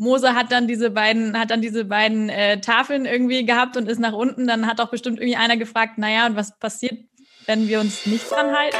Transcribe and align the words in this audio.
Mose 0.00 0.34
hat 0.34 0.50
dann 0.50 0.66
diese 0.66 0.88
beiden, 0.88 1.38
hat 1.38 1.50
dann 1.50 1.60
diese 1.60 1.84
beiden 1.84 2.30
äh, 2.30 2.58
Tafeln 2.62 3.04
irgendwie 3.04 3.44
gehabt 3.44 3.76
und 3.76 3.86
ist 3.86 4.00
nach 4.00 4.14
unten. 4.14 4.46
Dann 4.46 4.66
hat 4.66 4.80
auch 4.80 4.88
bestimmt 4.88 5.18
irgendwie 5.18 5.36
einer 5.36 5.58
gefragt, 5.58 5.98
naja, 5.98 6.24
und 6.24 6.36
was 6.36 6.58
passiert, 6.58 7.04
wenn 7.44 7.68
wir 7.68 7.80
uns 7.80 8.06
nicht 8.06 8.30
dran 8.30 8.46
halten? 8.50 8.78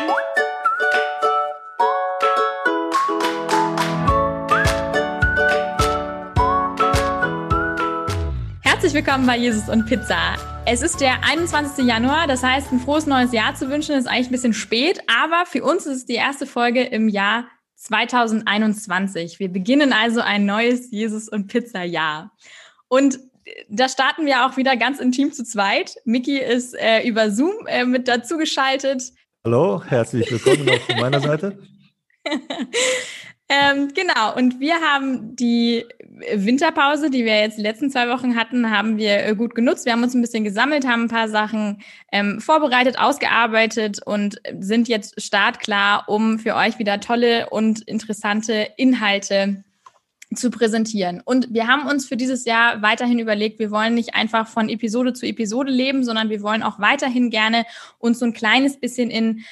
Herzlich 8.63 8.95
willkommen 8.95 9.27
bei 9.27 9.37
Jesus 9.37 9.69
und 9.69 9.85
Pizza. 9.85 10.17
Es 10.65 10.81
ist 10.81 11.03
der 11.03 11.23
21. 11.23 11.85
Januar, 11.85 12.29
das 12.29 12.43
heißt, 12.43 12.73
ein 12.73 12.81
frohes 12.81 13.05
neues 13.05 13.33
Jahr 13.33 13.55
zu 13.55 13.69
wünschen 13.69 13.95
ist 13.95 14.07
eigentlich 14.07 14.29
ein 14.29 14.33
bisschen 14.33 14.55
spät, 14.55 15.03
aber 15.07 15.45
für 15.45 15.65
uns 15.65 15.85
ist 15.85 15.97
es 15.99 16.07
die 16.07 16.15
erste 16.15 16.47
Folge 16.47 16.83
im 16.83 17.11
Jahr 17.11 17.45
2021. 17.81 19.39
Wir 19.39 19.49
beginnen 19.49 19.93
also 19.93 20.21
ein 20.21 20.45
neues 20.45 20.91
Jesus 20.91 21.29
und 21.29 21.47
Pizza 21.47 21.83
Jahr. 21.83 22.33
Und 22.89 23.19
da 23.69 23.89
starten 23.89 24.27
wir 24.27 24.47
auch 24.47 24.57
wieder 24.57 24.77
ganz 24.77 25.01
intim 25.01 25.33
zu 25.33 25.45
zweit. 25.45 25.97
Miki 26.05 26.39
ist 26.39 26.75
äh, 26.75 27.03
über 27.07 27.31
Zoom 27.31 27.67
äh, 27.67 27.85
mit 27.85 28.07
dazu 28.07 28.37
geschaltet. 28.37 29.03
Hallo, 29.45 29.83
herzlich 29.83 30.31
willkommen 30.31 30.69
auch 30.69 30.81
von 30.81 31.01
meiner 31.01 31.21
Seite. 31.21 31.59
ähm, 33.51 33.89
genau, 33.95 34.37
und 34.37 34.61
wir 34.61 34.77
haben 34.77 35.35
die 35.35 35.85
Winterpause, 36.37 37.11
die 37.11 37.25
wir 37.25 37.41
jetzt 37.41 37.59
die 37.59 37.63
letzten 37.63 37.91
zwei 37.91 38.09
Wochen 38.09 38.37
hatten, 38.37 38.71
haben 38.71 38.97
wir 38.97 39.27
äh, 39.27 39.35
gut 39.35 39.57
genutzt. 39.57 39.87
Wir 39.87 39.93
haben 39.93 40.05
uns 40.05 40.15
ein 40.15 40.21
bisschen 40.21 40.45
gesammelt, 40.45 40.87
haben 40.87 41.05
ein 41.05 41.09
paar 41.09 41.29
Sachen 41.29 41.83
ähm, 42.13 42.41
vorbereitet, 42.41 42.99
ausgearbeitet 42.99 44.01
und 44.07 44.41
sind 44.61 44.87
jetzt 44.87 45.21
startklar, 45.21 46.05
um 46.09 46.39
für 46.39 46.55
euch 46.55 46.79
wieder 46.79 47.01
tolle 47.01 47.51
und 47.51 47.81
interessante 47.83 48.69
Inhalte 48.77 49.65
zu 50.35 50.51
präsentieren. 50.51 51.21
Und 51.25 51.53
wir 51.53 51.67
haben 51.67 51.89
uns 51.89 52.07
für 52.07 52.17
dieses 52.17 52.45
Jahr 52.45 52.83
weiterhin 52.83 53.19
überlegt, 53.19 53.59
wir 53.59 53.73
wollen 53.73 53.95
nicht 53.95 54.15
einfach 54.15 54.47
von 54.47 54.69
Episode 54.69 55.13
zu 55.13 55.27
Episode 55.27 55.73
leben, 55.73 56.05
sondern 56.05 56.31
wir 56.31 56.43
wollen 56.43 56.63
auch 56.63 56.79
weiterhin 56.79 57.31
gerne 57.31 57.67
uns 57.99 58.21
so 58.21 58.27
ein 58.27 58.33
kleines 58.33 58.79
bisschen 58.79 59.11
in 59.11 59.45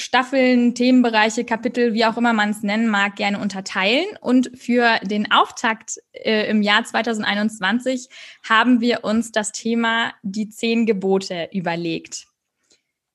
Staffeln, 0.00 0.76
Themenbereiche, 0.76 1.44
Kapitel, 1.44 1.92
wie 1.92 2.04
auch 2.04 2.16
immer 2.16 2.32
man 2.32 2.50
es 2.50 2.62
nennen 2.62 2.86
mag, 2.86 3.16
gerne 3.16 3.40
unterteilen. 3.40 4.06
Und 4.20 4.48
für 4.56 5.00
den 5.02 5.32
Auftakt 5.32 5.96
äh, 6.12 6.48
im 6.48 6.62
Jahr 6.62 6.84
2021 6.84 8.08
haben 8.48 8.80
wir 8.80 9.02
uns 9.02 9.32
das 9.32 9.50
Thema 9.50 10.12
die 10.22 10.50
zehn 10.50 10.86
Gebote 10.86 11.48
überlegt. 11.52 12.28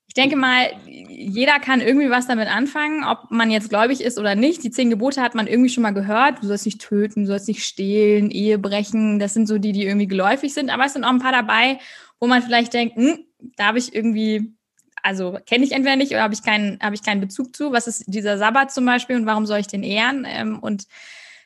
Ich 0.07 0.13
denke 0.13 0.35
mal, 0.35 0.73
jeder 0.85 1.57
kann 1.61 1.79
irgendwie 1.79 2.09
was 2.09 2.27
damit 2.27 2.49
anfangen, 2.49 3.05
ob 3.05 3.31
man 3.31 3.49
jetzt 3.49 3.69
gläubig 3.69 4.01
ist 4.01 4.19
oder 4.19 4.35
nicht. 4.35 4.61
Die 4.65 4.71
zehn 4.71 4.89
Gebote 4.89 5.21
hat 5.21 5.35
man 5.35 5.47
irgendwie 5.47 5.69
schon 5.69 5.83
mal 5.83 5.93
gehört. 5.93 6.43
Du 6.43 6.47
sollst 6.47 6.65
nicht 6.65 6.81
töten, 6.81 7.21
du 7.21 7.27
sollst 7.27 7.47
nicht 7.47 7.63
stehlen, 7.63 8.29
Ehe 8.29 8.59
brechen. 8.59 9.19
Das 9.19 9.33
sind 9.33 9.47
so 9.47 9.57
die, 9.57 9.71
die 9.71 9.85
irgendwie 9.85 10.07
geläufig 10.07 10.53
sind. 10.53 10.69
Aber 10.69 10.83
es 10.83 10.91
sind 10.91 11.05
auch 11.05 11.11
ein 11.11 11.19
paar 11.19 11.31
dabei, 11.31 11.79
wo 12.19 12.27
man 12.27 12.41
vielleicht 12.41 12.73
denkt, 12.73 12.97
hm, 12.97 13.23
da 13.55 13.67
habe 13.67 13.79
ich 13.79 13.95
irgendwie 13.95 14.57
also 15.03 15.37
kenne 15.45 15.63
ich 15.65 15.73
entweder 15.73 15.95
nicht 15.95 16.11
oder 16.11 16.23
habe 16.23 16.33
ich 16.33 16.43
keinen, 16.43 16.79
habe 16.81 16.95
ich 16.95 17.03
keinen 17.03 17.21
Bezug 17.21 17.55
zu. 17.55 17.71
Was 17.71 17.87
ist 17.87 18.05
dieser 18.07 18.37
Sabbat 18.37 18.71
zum 18.71 18.85
Beispiel 18.85 19.15
und 19.15 19.25
warum 19.25 19.45
soll 19.45 19.59
ich 19.59 19.67
den 19.67 19.83
ehren? 19.83 20.25
Ähm, 20.27 20.59
und 20.59 20.87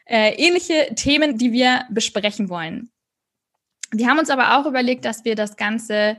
äh, 0.05 0.33
ähnliche 0.35 0.93
Themen, 0.95 1.37
die 1.37 1.51
wir 1.51 1.85
besprechen 1.89 2.49
wollen. 2.49 2.89
Wir 3.91 4.07
haben 4.07 4.19
uns 4.19 4.29
aber 4.29 4.57
auch 4.57 4.65
überlegt, 4.65 5.05
dass 5.05 5.25
wir 5.25 5.35
das 5.35 5.57
Ganze 5.57 6.17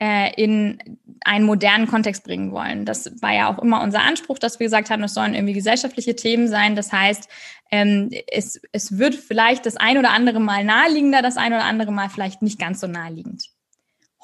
äh, 0.00 0.32
in 0.34 0.98
einen 1.24 1.44
modernen 1.44 1.86
Kontext 1.86 2.24
bringen 2.24 2.52
wollen. 2.52 2.86
Das 2.86 3.22
war 3.22 3.32
ja 3.32 3.52
auch 3.52 3.62
immer 3.62 3.82
unser 3.82 4.00
Anspruch, 4.00 4.38
dass 4.38 4.58
wir 4.58 4.66
gesagt 4.66 4.90
haben, 4.90 5.02
es 5.02 5.14
sollen 5.14 5.34
irgendwie 5.34 5.52
gesellschaftliche 5.52 6.16
Themen 6.16 6.48
sein. 6.48 6.74
Das 6.74 6.92
heißt, 6.92 7.28
ähm, 7.70 8.10
es, 8.26 8.60
es 8.72 8.98
wird 8.98 9.14
vielleicht 9.14 9.66
das 9.66 9.76
ein 9.76 9.98
oder 9.98 10.10
andere 10.10 10.40
Mal 10.40 10.64
naheliegender, 10.64 11.22
das 11.22 11.36
ein 11.36 11.52
oder 11.52 11.64
andere 11.64 11.92
Mal 11.92 12.08
vielleicht 12.08 12.42
nicht 12.42 12.58
ganz 12.58 12.80
so 12.80 12.86
naheliegend. 12.86 13.50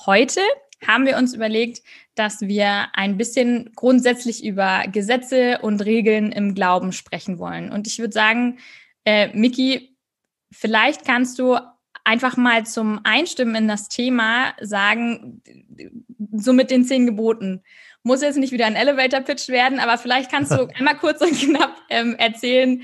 Heute 0.04 0.40
haben 0.84 1.06
wir 1.06 1.16
uns 1.16 1.34
überlegt, 1.34 1.82
dass 2.14 2.42
wir 2.42 2.88
ein 2.92 3.16
bisschen 3.16 3.72
grundsätzlich 3.74 4.44
über 4.44 4.84
Gesetze 4.90 5.58
und 5.62 5.84
Regeln 5.84 6.32
im 6.32 6.54
Glauben 6.54 6.92
sprechen 6.92 7.38
wollen. 7.38 7.70
Und 7.70 7.86
ich 7.86 7.98
würde 7.98 8.12
sagen, 8.12 8.58
äh, 9.04 9.28
Miki, 9.36 9.96
vielleicht 10.52 11.04
kannst 11.04 11.38
du 11.38 11.58
einfach 12.04 12.36
mal 12.36 12.64
zum 12.66 13.00
Einstimmen 13.04 13.54
in 13.54 13.68
das 13.68 13.88
Thema 13.88 14.54
sagen, 14.60 15.42
so 16.32 16.52
mit 16.52 16.70
den 16.70 16.84
zehn 16.84 17.06
Geboten. 17.06 17.62
Muss 18.02 18.22
jetzt 18.22 18.38
nicht 18.38 18.52
wieder 18.52 18.66
ein 18.66 18.76
Elevator-Pitch 18.76 19.48
werden, 19.48 19.80
aber 19.80 19.98
vielleicht 19.98 20.30
kannst 20.30 20.52
du 20.52 20.68
einmal 20.78 20.96
kurz 20.96 21.20
und 21.20 21.32
knapp 21.32 21.76
ähm, 21.90 22.14
erzählen, 22.16 22.82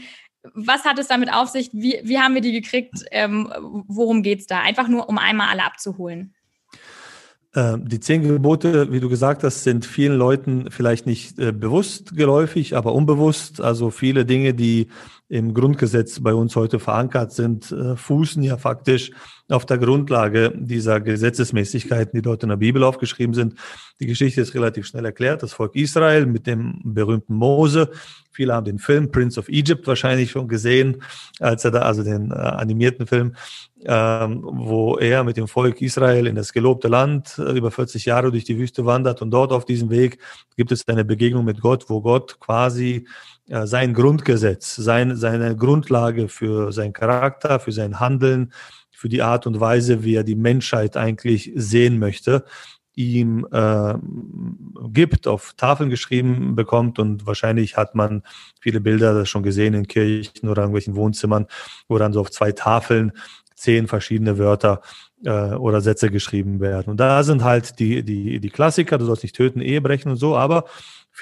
was 0.54 0.84
hat 0.84 0.98
es 0.98 1.06
damit 1.06 1.32
auf 1.32 1.48
sich? 1.48 1.70
Wie, 1.72 2.00
wie 2.03 2.19
haben 2.19 2.34
wir 2.34 2.41
die 2.41 2.53
gekriegt? 2.53 2.94
Ähm, 3.12 3.53
worum 3.86 4.24
geht's 4.24 4.47
da? 4.47 4.60
Einfach 4.60 4.88
nur, 4.88 5.09
um 5.09 5.19
einmal 5.19 5.48
alle 5.48 5.62
abzuholen. 5.62 6.34
Ähm, 7.54 7.86
die 7.86 8.00
zehn 8.00 8.22
Gebote, 8.22 8.92
wie 8.92 9.00
du 9.00 9.10
gesagt 9.10 9.44
hast, 9.44 9.62
sind 9.62 9.84
vielen 9.84 10.16
Leuten 10.16 10.70
vielleicht 10.70 11.06
nicht 11.06 11.38
äh, 11.38 11.52
bewusst 11.52 12.16
geläufig, 12.16 12.76
aber 12.76 12.94
unbewusst. 12.94 13.60
Also 13.60 13.90
viele 13.90 14.24
Dinge, 14.24 14.54
die 14.54 14.88
im 15.28 15.55
Grundgesetz 15.55 16.21
bei 16.21 16.34
uns 16.34 16.56
heute 16.56 16.78
verankert 16.78 17.33
sind, 17.33 17.72
äh, 17.72 17.97
fußen 17.97 18.43
ja 18.43 18.59
faktisch 18.59 19.10
auf 19.49 19.66
der 19.66 19.78
Grundlage 19.78 20.53
dieser 20.55 21.00
Gesetzesmäßigkeiten, 21.00 22.12
die 22.15 22.22
dort 22.22 22.43
in 22.43 22.50
der 22.50 22.56
Bibel 22.56 22.83
aufgeschrieben 22.83 23.34
sind. 23.34 23.55
Die 24.00 24.06
Geschichte 24.06 24.41
ist 24.41 24.55
relativ 24.55 24.87
schnell 24.87 25.05
erklärt. 25.05 25.43
Das 25.43 25.53
Volk 25.53 25.75
Israel 25.75 26.27
mit 26.27 26.47
dem 26.47 26.81
berühmten 26.84 27.34
Mose. 27.34 27.91
Viele 28.31 28.55
haben 28.55 28.65
den 28.65 28.78
Film 28.78 29.10
Prince 29.10 29.38
of 29.38 29.49
Egypt 29.49 29.87
wahrscheinlich 29.87 30.31
schon 30.31 30.49
gesehen, 30.49 31.03
als 31.39 31.65
er 31.65 31.71
da, 31.71 31.81
also 31.81 32.03
den 32.03 32.31
äh, 32.31 32.34
animierten 32.34 33.06
Film, 33.06 33.34
ähm, 33.84 34.41
wo 34.43 34.97
er 34.97 35.22
mit 35.25 35.37
dem 35.37 35.49
Volk 35.49 35.83
Israel 35.83 36.27
in 36.27 36.34
das 36.34 36.53
gelobte 36.53 36.89
Land 36.89 37.39
äh, 37.39 37.53
über 37.53 37.71
40 37.71 38.06
Jahre 38.06 38.31
durch 38.31 38.44
die 38.44 38.59
Wüste 38.59 38.87
wandert 38.87 39.21
und 39.22 39.31
dort 39.31 39.53
auf 39.53 39.66
diesem 39.66 39.91
Weg 39.91 40.19
gibt 40.56 40.72
es 40.72 40.87
eine 40.89 41.04
Begegnung 41.04 41.44
mit 41.44 41.60
Gott, 41.60 41.89
wo 41.89 42.00
Gott 42.00 42.41
quasi 42.41 43.06
äh, 43.48 43.66
sein 43.66 43.94
Grundgesetz, 43.94 44.76
sein, 44.76 45.16
seine 45.16 45.56
Grundlage 45.56 46.28
für 46.28 46.72
seinen 46.72 46.92
Charakter, 46.92 47.60
für 47.60 47.72
sein 47.72 48.00
Handeln, 48.00 48.53
für 48.91 49.08
die 49.08 49.22
Art 49.22 49.47
und 49.47 49.58
Weise, 49.58 50.04
wie 50.04 50.14
er 50.14 50.25
die 50.25 50.36
Menschheit 50.36 50.97
eigentlich 50.97 51.53
sehen 51.56 51.98
möchte, 51.98 52.44
ihm 52.94 53.47
äh, 53.50 53.94
gibt, 54.91 55.26
auf 55.26 55.54
Tafeln 55.56 55.91
geschrieben 55.91 56.54
bekommt 56.54 56.98
und 56.98 57.26
wahrscheinlich 57.26 57.76
hat 57.76 57.94
man 57.94 58.22
viele 58.60 58.80
Bilder 58.80 59.25
schon 59.26 59.42
gesehen 59.42 59.74
in 59.74 59.88
Kirchen 59.88 60.48
oder 60.48 60.62
irgendwelchen 60.62 60.94
Wohnzimmern, 60.94 61.47
wo 61.88 61.98
dann 61.98 62.12
so 62.12 62.20
auf 62.20 62.30
zwei 62.30 62.53
Tafeln 62.53 63.12
zehn 63.54 63.86
verschiedene 63.88 64.38
Wörter 64.38 64.82
äh, 65.24 65.54
oder 65.54 65.80
Sätze 65.80 66.10
geschrieben 66.10 66.60
werden. 66.60 66.91
Und 66.91 67.00
da 67.00 67.22
sind 67.22 67.44
halt 67.44 67.78
die, 67.78 68.03
die, 68.03 68.41
die 68.41 68.50
Klassiker, 68.50 68.98
du 68.98 69.04
sollst 69.04 69.22
nicht 69.22 69.36
töten, 69.36 69.60
Ehe 69.60 69.80
brechen 69.80 70.10
und 70.10 70.16
so, 70.16 70.36
aber 70.36 70.64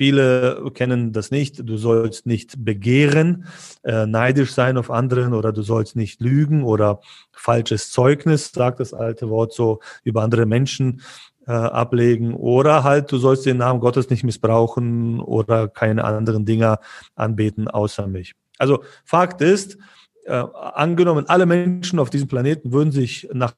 Viele 0.00 0.70
kennen 0.72 1.12
das 1.12 1.30
nicht. 1.30 1.68
Du 1.68 1.76
sollst 1.76 2.24
nicht 2.24 2.64
begehren, 2.64 3.44
äh, 3.82 4.06
neidisch 4.06 4.54
sein 4.54 4.78
auf 4.78 4.90
anderen 4.90 5.34
oder 5.34 5.52
du 5.52 5.60
sollst 5.60 5.94
nicht 5.94 6.22
lügen 6.22 6.64
oder 6.64 7.02
falsches 7.32 7.90
Zeugnis, 7.90 8.50
sagt 8.50 8.80
das 8.80 8.94
alte 8.94 9.28
Wort 9.28 9.52
so, 9.52 9.80
über 10.02 10.22
andere 10.22 10.46
Menschen 10.46 11.02
äh, 11.46 11.52
ablegen. 11.52 12.32
Oder 12.32 12.82
halt, 12.82 13.12
du 13.12 13.18
sollst 13.18 13.44
den 13.44 13.58
Namen 13.58 13.80
Gottes 13.80 14.08
nicht 14.08 14.24
missbrauchen 14.24 15.20
oder 15.20 15.68
keine 15.68 16.04
anderen 16.04 16.46
Dinge 16.46 16.78
anbeten 17.14 17.68
außer 17.68 18.06
mich. 18.06 18.32
Also 18.56 18.82
Fakt 19.04 19.42
ist, 19.42 19.76
äh, 20.24 20.32
angenommen, 20.32 21.26
alle 21.28 21.44
Menschen 21.44 21.98
auf 21.98 22.08
diesem 22.08 22.26
Planeten 22.28 22.72
würden 22.72 22.90
sich 22.90 23.28
nach 23.34 23.52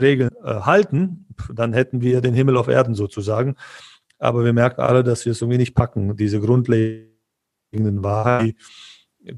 Regeln 0.00 0.30
äh, 0.42 0.60
halten, 0.60 1.26
dann 1.52 1.74
hätten 1.74 2.00
wir 2.00 2.22
den 2.22 2.32
Himmel 2.32 2.56
auf 2.56 2.68
Erden 2.68 2.94
sozusagen. 2.94 3.56
Aber 4.18 4.44
wir 4.44 4.52
merken 4.52 4.80
alle, 4.80 5.02
dass 5.02 5.24
wir 5.24 5.32
es 5.32 5.40
irgendwie 5.42 5.58
nicht 5.58 5.74
packen, 5.74 6.16
diese 6.16 6.40
grundlegenden 6.40 8.02
Wahrheiten 8.02 8.56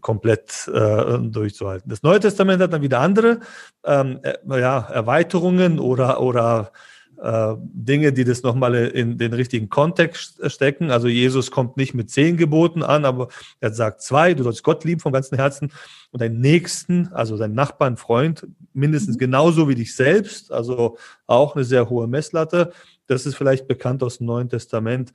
komplett 0.01 0.69
äh, 0.69 1.19
durchzuhalten. 1.19 1.89
Das 1.89 2.03
Neue 2.03 2.21
Testament 2.21 2.61
hat 2.61 2.73
dann 2.73 2.83
wieder 2.83 3.01
andere 3.01 3.41
ähm, 3.85 4.21
äh, 4.23 4.61
ja, 4.61 4.81
Erweiterungen 4.81 5.79
oder, 5.79 6.21
oder 6.21 6.73
Dinge, 7.19 8.13
die 8.13 8.25
das 8.25 8.43
nochmal 8.43 8.75
in 8.75 9.17
den 9.17 9.33
richtigen 9.33 9.69
Kontext 9.69 10.41
stecken. 10.51 10.91
Also 10.91 11.09
Jesus 11.09 11.51
kommt 11.51 11.77
nicht 11.77 11.95
mit 11.95 12.11
zehn 12.11 12.37
Geboten 12.37 12.83
an, 12.83 13.05
aber 13.05 13.29
er 13.61 13.73
sagt 13.73 14.03
zwei, 14.03 14.35
du 14.35 14.43
sollst 14.43 14.63
Gott 14.63 14.85
lieben 14.85 15.01
vom 15.01 15.13
ganzen 15.13 15.37
Herzen 15.37 15.73
und 16.11 16.21
deinen 16.21 16.41
Nächsten, 16.41 17.09
also 17.13 17.37
deinen 17.37 17.55
Nachbarn, 17.55 17.97
Freund, 17.97 18.47
mindestens 18.73 19.17
mhm. 19.17 19.21
genauso 19.21 19.69
wie 19.69 19.75
dich 19.75 19.95
selbst, 19.95 20.53
also 20.53 20.99
auch 21.27 21.55
eine 21.55 21.65
sehr 21.65 21.89
hohe 21.89 22.07
Messlatte. 22.07 22.73
Das 23.07 23.25
ist 23.27 23.37
vielleicht 23.37 23.67
bekannt 23.67 24.03
aus 24.03 24.19
dem 24.19 24.27
Neuen 24.27 24.49
Testament. 24.49 25.13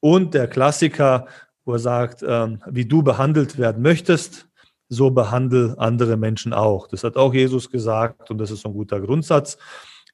Und 0.00 0.34
der 0.34 0.48
Klassiker, 0.48 1.26
wo 1.64 1.74
er 1.74 1.78
sagt, 1.78 2.24
ähm, 2.26 2.60
wie 2.66 2.86
du 2.86 3.02
behandelt 3.02 3.58
werden 3.58 3.82
möchtest, 3.82 4.48
so 4.88 5.10
behandle 5.10 5.74
andere 5.78 6.16
Menschen 6.16 6.52
auch. 6.52 6.86
Das 6.86 7.02
hat 7.04 7.16
auch 7.16 7.34
Jesus 7.34 7.70
gesagt 7.70 8.30
und 8.30 8.38
das 8.38 8.50
ist 8.50 8.64
ein 8.64 8.72
guter 8.72 9.00
Grundsatz. 9.00 9.58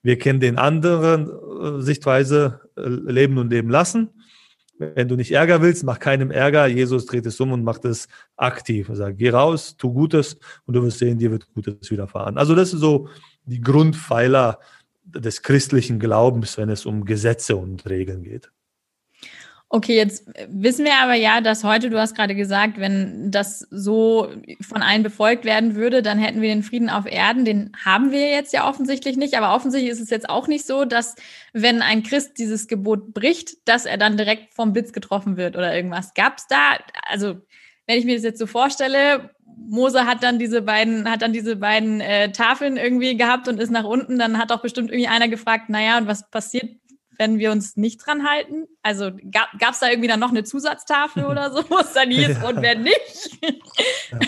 Wir 0.03 0.19
kennen 0.19 0.41
den 0.41 0.59
anderen 0.59 1.31
äh, 1.79 1.83
Sichtweise, 1.83 2.61
äh, 2.77 2.83
leben 2.89 3.39
und 3.39 3.51
leben 3.51 3.71
lassen. 3.71 4.11
wenn 4.79 5.09
du 5.09 5.17
nicht 5.17 5.31
Ärger 5.31 5.63
willst, 5.63 5.85
mach 5.85 5.99
keinem 5.99 6.31
Ärger. 6.31 6.67
Jesus 6.67 7.07
dreht 7.07 7.27
es 7.27 7.39
um 7.41 7.53
und 7.53 7.63
macht 7.63 7.85
es 7.85 8.09
aktiv. 8.37 8.89
Er 8.89 8.97
sagt, 8.97 9.19
geh 9.19 9.31
raus, 9.31 9.77
tu 9.77 9.93
Gutes 9.93 10.39
und 10.67 10.75
du 10.75 10.83
wirst 10.83 10.99
sehen, 10.99 11.19
dir 11.19 11.31
wird 11.31 11.53
Gutes 11.55 11.91
widerfahren. 11.91 12.37
Also 12.37 12.55
das 12.55 12.71
sind 12.71 12.81
so 12.81 13.09
die 13.45 13.61
Grundpfeiler 13.61 14.59
des 15.05 15.43
christlichen 15.43 15.99
Glaubens, 15.99 16.59
wenn 16.59 16.69
es 16.69 16.87
um 16.87 17.05
Gesetze 17.05 17.57
und 17.57 17.89
Regeln 17.89 18.23
geht. 18.23 18.51
Okay, 19.75 19.97
jetzt 19.97 20.27
wissen 20.49 20.85
wir 20.85 20.97
aber 20.97 21.15
ja, 21.15 21.41
dass 21.41 21.65
heute, 21.65 21.89
du 21.89 21.99
hast 21.99 22.15
gerade 22.15 22.35
gesagt, 22.35 22.79
wenn 22.79 23.31
das 23.31 23.61
so 23.71 24.29
von 24.61 24.83
allen 24.83 25.03
befolgt 25.03 25.47
werden 25.47 25.77
würde, 25.77 26.03
dann 26.03 26.19
hätten 26.19 26.43
wir 26.43 26.51
den 26.51 26.63
Frieden 26.63 26.91
auf 26.91 27.07
Erden. 27.07 27.47
Den 27.47 27.73
haben 27.83 28.11
wir 28.11 28.31
jetzt 28.31 28.53
ja 28.53 28.69
offensichtlich 28.69 29.17
nicht. 29.17 29.35
Aber 29.35 29.55
offensichtlich 29.55 29.91
ist 29.91 30.03
es 30.03 30.11
jetzt 30.11 30.29
auch 30.29 30.47
nicht 30.47 30.67
so, 30.67 30.85
dass 30.85 31.15
wenn 31.55 31.81
ein 31.81 32.03
Christ 32.03 32.37
dieses 32.37 32.69
Gebot 32.69 33.15
bricht, 33.15 33.67
dass 33.67 33.87
er 33.87 33.97
dann 33.97 34.19
direkt 34.19 34.53
vom 34.53 34.75
Blitz 34.75 34.93
getroffen 34.93 35.39
wird 35.39 35.57
oder 35.57 35.75
irgendwas. 35.75 36.13
Gab 36.13 36.37
es 36.37 36.47
da, 36.49 36.77
also 37.09 37.41
wenn 37.87 37.99
ich 37.99 38.05
mir 38.05 38.15
das 38.15 38.25
jetzt 38.25 38.41
so 38.41 38.47
vorstelle, 38.47 39.31
Mose 39.57 40.05
hat 40.05 40.23
dann 40.23 40.39
diese 40.39 40.61
beiden, 40.61 41.11
hat 41.11 41.23
dann 41.23 41.33
diese 41.33 41.57
beiden 41.57 42.03
äh, 42.03 42.31
Tafeln 42.31 42.77
irgendwie 42.77 43.17
gehabt 43.17 43.49
und 43.49 43.59
ist 43.59 43.71
nach 43.71 43.85
unten, 43.85 44.19
dann 44.19 44.37
hat 44.37 44.53
auch 44.53 44.61
bestimmt 44.61 44.91
irgendwie 44.91 45.09
einer 45.09 45.29
gefragt, 45.29 45.71
naja, 45.71 45.97
und 45.97 46.07
was 46.07 46.29
passiert, 46.31 46.71
wenn 47.23 47.39
wir 47.39 47.53
uns 47.53 47.77
nicht 47.77 48.05
dran 48.05 48.29
halten? 48.29 48.67
Also 48.83 49.11
gab 49.31 49.73
es 49.73 49.79
da 49.79 49.89
irgendwie 49.89 50.09
dann 50.09 50.19
noch 50.19 50.31
eine 50.31 50.43
Zusatztafel 50.43 51.25
oder 51.25 51.53
so, 51.53 51.63
wo 51.69 51.79
es 51.79 51.93
dann 51.93 52.11
hieß 52.11 52.41
ja. 52.43 52.49
und 52.49 52.61
wer 52.61 52.77
nicht? 52.77 53.39
Ja. 54.11 54.19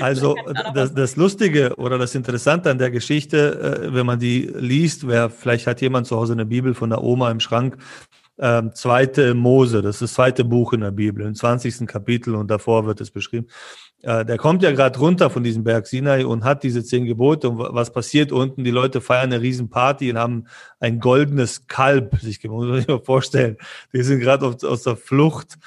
Also 0.00 0.36
das, 0.72 0.94
das, 0.94 1.16
Lustige 1.16 1.74
oder 1.76 1.98
das 1.98 2.14
Interessante 2.14 2.70
an 2.70 2.78
der 2.78 2.92
Geschichte, 2.92 3.80
äh, 3.88 3.94
wenn 3.94 4.06
man 4.06 4.20
die 4.20 4.42
liest, 4.54 5.08
wer 5.08 5.30
vielleicht 5.30 5.66
hat 5.66 5.80
jemand 5.80 6.06
zu 6.06 6.16
Hause 6.16 6.34
eine 6.34 6.46
Bibel 6.46 6.74
von 6.74 6.90
der 6.90 7.02
Oma 7.02 7.30
im 7.30 7.40
Schrank, 7.40 7.76
ähm, 8.38 8.72
zweite 8.74 9.34
Mose, 9.34 9.82
das 9.82 9.96
ist 9.96 10.02
das 10.02 10.14
zweite 10.14 10.44
Buch 10.44 10.72
in 10.74 10.82
der 10.82 10.92
Bibel, 10.92 11.26
im 11.26 11.34
20. 11.34 11.86
Kapitel 11.86 12.34
und 12.36 12.50
davor 12.50 12.86
wird 12.86 13.00
es 13.00 13.10
beschrieben. 13.10 13.48
Äh, 14.02 14.24
der 14.24 14.36
kommt 14.36 14.62
ja 14.62 14.70
gerade 14.72 14.98
runter 14.98 15.30
von 15.30 15.42
diesem 15.42 15.64
Berg 15.64 15.86
Sinai 15.86 16.24
und 16.26 16.44
hat 16.44 16.62
diese 16.62 16.84
zehn 16.84 17.06
Gebote. 17.06 17.48
Und 17.48 17.58
was 17.58 17.92
passiert 17.92 18.32
unten? 18.32 18.64
Die 18.64 18.70
Leute 18.70 19.00
feiern 19.00 19.32
eine 19.32 19.40
Riesenparty 19.40 20.10
und 20.10 20.18
haben 20.18 20.46
ein 20.80 21.00
goldenes 21.00 21.66
Kalb 21.66 22.18
sich 22.20 22.40
gemacht. 22.40 22.58
Muss 22.58 22.68
man 22.68 22.78
sich 22.78 22.88
mal 22.88 23.00
vorstellen. 23.02 23.56
Die 23.92 24.02
sind 24.02 24.20
gerade 24.20 24.46
aus 24.46 24.82
der 24.82 24.96
Flucht. 24.96 25.58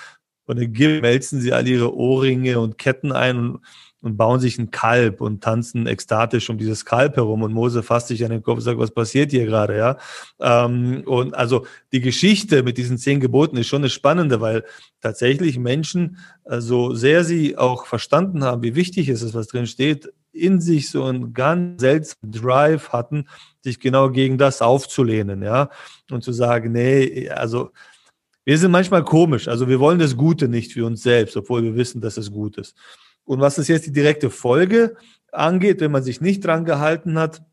Von 0.46 0.58
Gib 0.74 1.02
melzen 1.02 1.42
sie 1.42 1.54
all 1.54 1.68
ihre 1.68 1.96
Ohrringe 1.96 2.60
und 2.60 2.78
Ketten 2.78 3.12
ein 3.12 3.38
und 3.38 3.60
und 4.01 4.16
bauen 4.16 4.40
sich 4.40 4.57
ein 4.57 4.72
Kalb 4.72 5.19
und 5.22 5.44
tanzen 5.44 5.86
ekstatisch 5.86 6.50
um 6.50 6.57
dieses 6.57 6.86
Kalb 6.86 7.18
herum. 7.18 7.44
Und 7.44 7.54
Mose 7.54 7.84
fasst 7.84 8.07
sich 8.07 8.24
an 8.24 8.31
den 8.31 8.42
Kopf 8.42 8.57
und 8.57 8.62
sagt, 8.62 8.80
was 8.80 8.92
passiert 8.92 9.31
hier 9.31 9.46
gerade, 9.46 9.78
ja? 9.78 9.98
Ähm, 10.40 11.04
und 11.06 11.36
also 11.36 11.66
die 11.92 12.00
Geschichte 12.00 12.63
mit 12.63 12.78
diesen 12.78 12.98
zehn 12.98 13.19
Geboten 13.19 13.57
ist 13.57 13.68
schon 13.68 13.81
eine 13.81 13.90
spannende, 13.90 14.40
weil 14.40 14.63
tatsächlich 15.01 15.57
Menschen, 15.57 16.18
so 16.46 16.94
sehr 16.94 17.24
sie 17.24 17.57
auch 17.57 17.86
verstanden 17.86 18.44
haben, 18.44 18.63
wie 18.63 18.75
wichtig 18.75 19.10
es 19.10 19.22
ist, 19.22 19.34
was 19.34 19.48
drin 19.48 19.68
steht, 19.68 20.12
in 20.31 20.62
sich 20.62 20.90
so 20.90 21.04
einen 21.04 21.34
ganz 21.34 21.81
seltsamen 21.81 22.31
Drive 22.31 22.90
hatten, 22.90 23.25
sich 23.62 23.80
genau 23.80 24.10
gegen 24.10 24.38
das 24.38 24.62
aufzulehnen, 24.62 25.42
ja? 25.42 25.69
Und 26.10 26.24
zu 26.24 26.31
sagen, 26.31 26.72
nee, 26.72 27.30
also, 27.30 27.72
wir 28.46 28.57
sind 28.57 28.72
manchmal 28.72 29.04
komisch. 29.04 29.48
Also 29.48 29.68
wir 29.68 29.80
wollen 29.80 30.00
das 30.00 30.18
Gute 30.18 30.48
nicht 30.48 30.74
für 30.74 30.86
uns 30.86 31.04
selbst, 31.04 31.38
obwohl 31.38 31.62
wir 31.62 31.75
wissen, 31.75 32.01
dass 32.01 32.18
es 32.18 32.31
gut 32.31 32.57
ist. 32.57 32.75
Und 33.30 33.42
was 33.42 33.60
ist 33.60 33.68
jetzt 33.68 33.86
die 33.86 33.92
direkte 33.92 34.31
Folge 34.31 34.96
angeht, 35.31 35.81
wenn 35.81 35.92
man 35.92 36.02
sich 36.02 36.20
nicht 36.20 36.44
dran 36.44 36.66
gehalten 36.66 37.20
hat, 37.20 37.44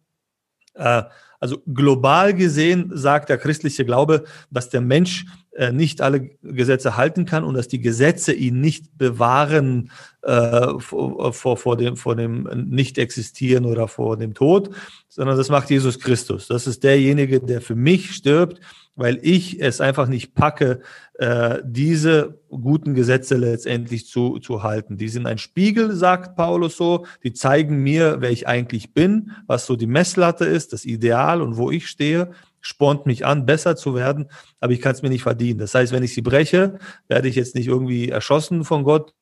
äh, 0.72 1.02
also 1.38 1.58
global 1.66 2.32
gesehen 2.32 2.92
sagt 2.94 3.28
der 3.28 3.36
christliche 3.36 3.84
Glaube, 3.84 4.24
dass 4.50 4.70
der 4.70 4.80
Mensch 4.80 5.26
äh, 5.52 5.72
nicht 5.72 6.00
alle 6.00 6.30
Gesetze 6.42 6.96
halten 6.96 7.26
kann 7.26 7.44
und 7.44 7.52
dass 7.52 7.68
die 7.68 7.82
Gesetze 7.82 8.32
ihn 8.32 8.58
nicht 8.58 8.96
bewahren 8.96 9.90
äh, 10.22 10.78
vor, 10.78 11.34
vor, 11.34 11.76
dem, 11.76 11.98
vor 11.98 12.16
dem 12.16 12.44
Nicht-Existieren 12.70 13.66
oder 13.66 13.86
vor 13.86 14.16
dem 14.16 14.32
Tod, 14.32 14.70
sondern 15.10 15.36
das 15.36 15.50
macht 15.50 15.68
Jesus 15.68 16.00
Christus. 16.00 16.48
Das 16.48 16.66
ist 16.66 16.84
derjenige, 16.84 17.38
der 17.40 17.60
für 17.60 17.76
mich 17.76 18.14
stirbt, 18.14 18.62
weil 18.96 19.18
ich 19.22 19.60
es 19.60 19.80
einfach 19.80 20.08
nicht 20.08 20.34
packe, 20.34 20.80
äh, 21.14 21.60
diese 21.64 22.40
guten 22.48 22.94
Gesetze 22.94 23.36
letztendlich 23.36 24.06
zu, 24.06 24.38
zu 24.38 24.62
halten. 24.62 24.96
Die 24.96 25.08
sind 25.08 25.26
ein 25.26 25.38
Spiegel, 25.38 25.94
sagt 25.94 26.34
Paulus 26.36 26.76
so, 26.76 27.06
die 27.22 27.34
zeigen 27.34 27.82
mir, 27.82 28.16
wer 28.20 28.30
ich 28.30 28.48
eigentlich 28.48 28.94
bin, 28.94 29.32
was 29.46 29.66
so 29.66 29.76
die 29.76 29.86
Messlatte 29.86 30.46
ist, 30.46 30.72
das 30.72 30.84
Ideal 30.84 31.42
und 31.42 31.58
wo 31.58 31.70
ich 31.70 31.88
stehe, 31.88 32.32
spornt 32.60 33.06
mich 33.06 33.24
an, 33.24 33.46
besser 33.46 33.76
zu 33.76 33.94
werden, 33.94 34.30
aber 34.60 34.72
ich 34.72 34.80
kann 34.80 34.92
es 34.92 35.02
mir 35.02 35.10
nicht 35.10 35.22
verdienen. 35.22 35.60
Das 35.60 35.74
heißt, 35.74 35.92
wenn 35.92 36.02
ich 36.02 36.14
sie 36.14 36.22
breche, 36.22 36.78
werde 37.06 37.28
ich 37.28 37.36
jetzt 37.36 37.54
nicht 37.54 37.68
irgendwie 37.68 38.08
erschossen 38.08 38.64
von 38.64 38.82
Gott, 38.82 39.14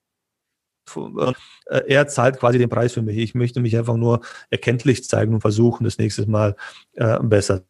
äh, 1.67 1.81
er 1.87 2.07
zahlt 2.07 2.39
quasi 2.39 2.57
den 2.59 2.69
Preis 2.69 2.93
für 2.93 3.01
mich. 3.01 3.17
Ich 3.17 3.35
möchte 3.35 3.59
mich 3.59 3.77
einfach 3.77 3.97
nur 3.97 4.21
erkenntlich 4.49 5.03
zeigen 5.03 5.33
und 5.33 5.41
versuchen, 5.41 5.83
das 5.83 5.97
nächste 5.97 6.29
Mal 6.29 6.55
äh, 6.93 7.19
besser 7.21 7.65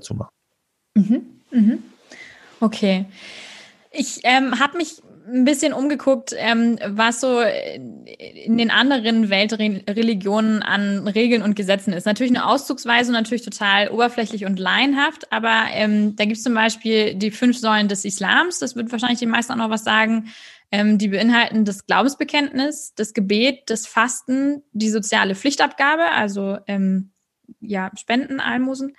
zu 0.00 0.14
machen. 0.14 0.41
Mhm. 0.94 1.26
Mhm. 1.50 1.82
Okay. 2.60 3.06
Ich 3.90 4.20
ähm, 4.24 4.58
habe 4.58 4.78
mich 4.78 5.02
ein 5.26 5.44
bisschen 5.44 5.72
umgeguckt, 5.72 6.34
ähm, 6.36 6.78
was 6.84 7.20
so 7.20 7.40
in 7.40 8.58
den 8.58 8.70
anderen 8.70 9.30
Weltreligionen 9.30 10.62
an 10.62 11.06
Regeln 11.06 11.42
und 11.42 11.54
Gesetzen 11.54 11.92
ist. 11.92 12.06
Natürlich 12.06 12.32
eine 12.32 12.46
Auszugsweise, 12.46 13.12
natürlich 13.12 13.44
total 13.44 13.88
oberflächlich 13.88 14.44
und 14.44 14.58
laienhaft, 14.58 15.30
aber 15.32 15.66
ähm, 15.72 16.16
da 16.16 16.24
gibt 16.24 16.38
es 16.38 16.42
zum 16.42 16.54
Beispiel 16.54 17.14
die 17.14 17.30
fünf 17.30 17.58
Säulen 17.58 17.88
des 17.88 18.04
Islams, 18.04 18.58
das 18.58 18.74
wird 18.74 18.90
wahrscheinlich 18.90 19.20
die 19.20 19.26
meisten 19.26 19.52
auch 19.52 19.56
noch 19.56 19.70
was 19.70 19.84
sagen. 19.84 20.32
Ähm, 20.70 20.96
die 20.96 21.08
beinhalten 21.08 21.64
das 21.64 21.86
Glaubensbekenntnis, 21.86 22.94
das 22.94 23.12
Gebet, 23.12 23.64
das 23.66 23.86
Fasten, 23.86 24.62
die 24.72 24.88
soziale 24.88 25.34
Pflichtabgabe, 25.34 26.10
also 26.12 26.58
ähm, 26.66 27.10
ja, 27.60 27.90
Spenden, 27.96 28.40
Almosen, 28.40 28.96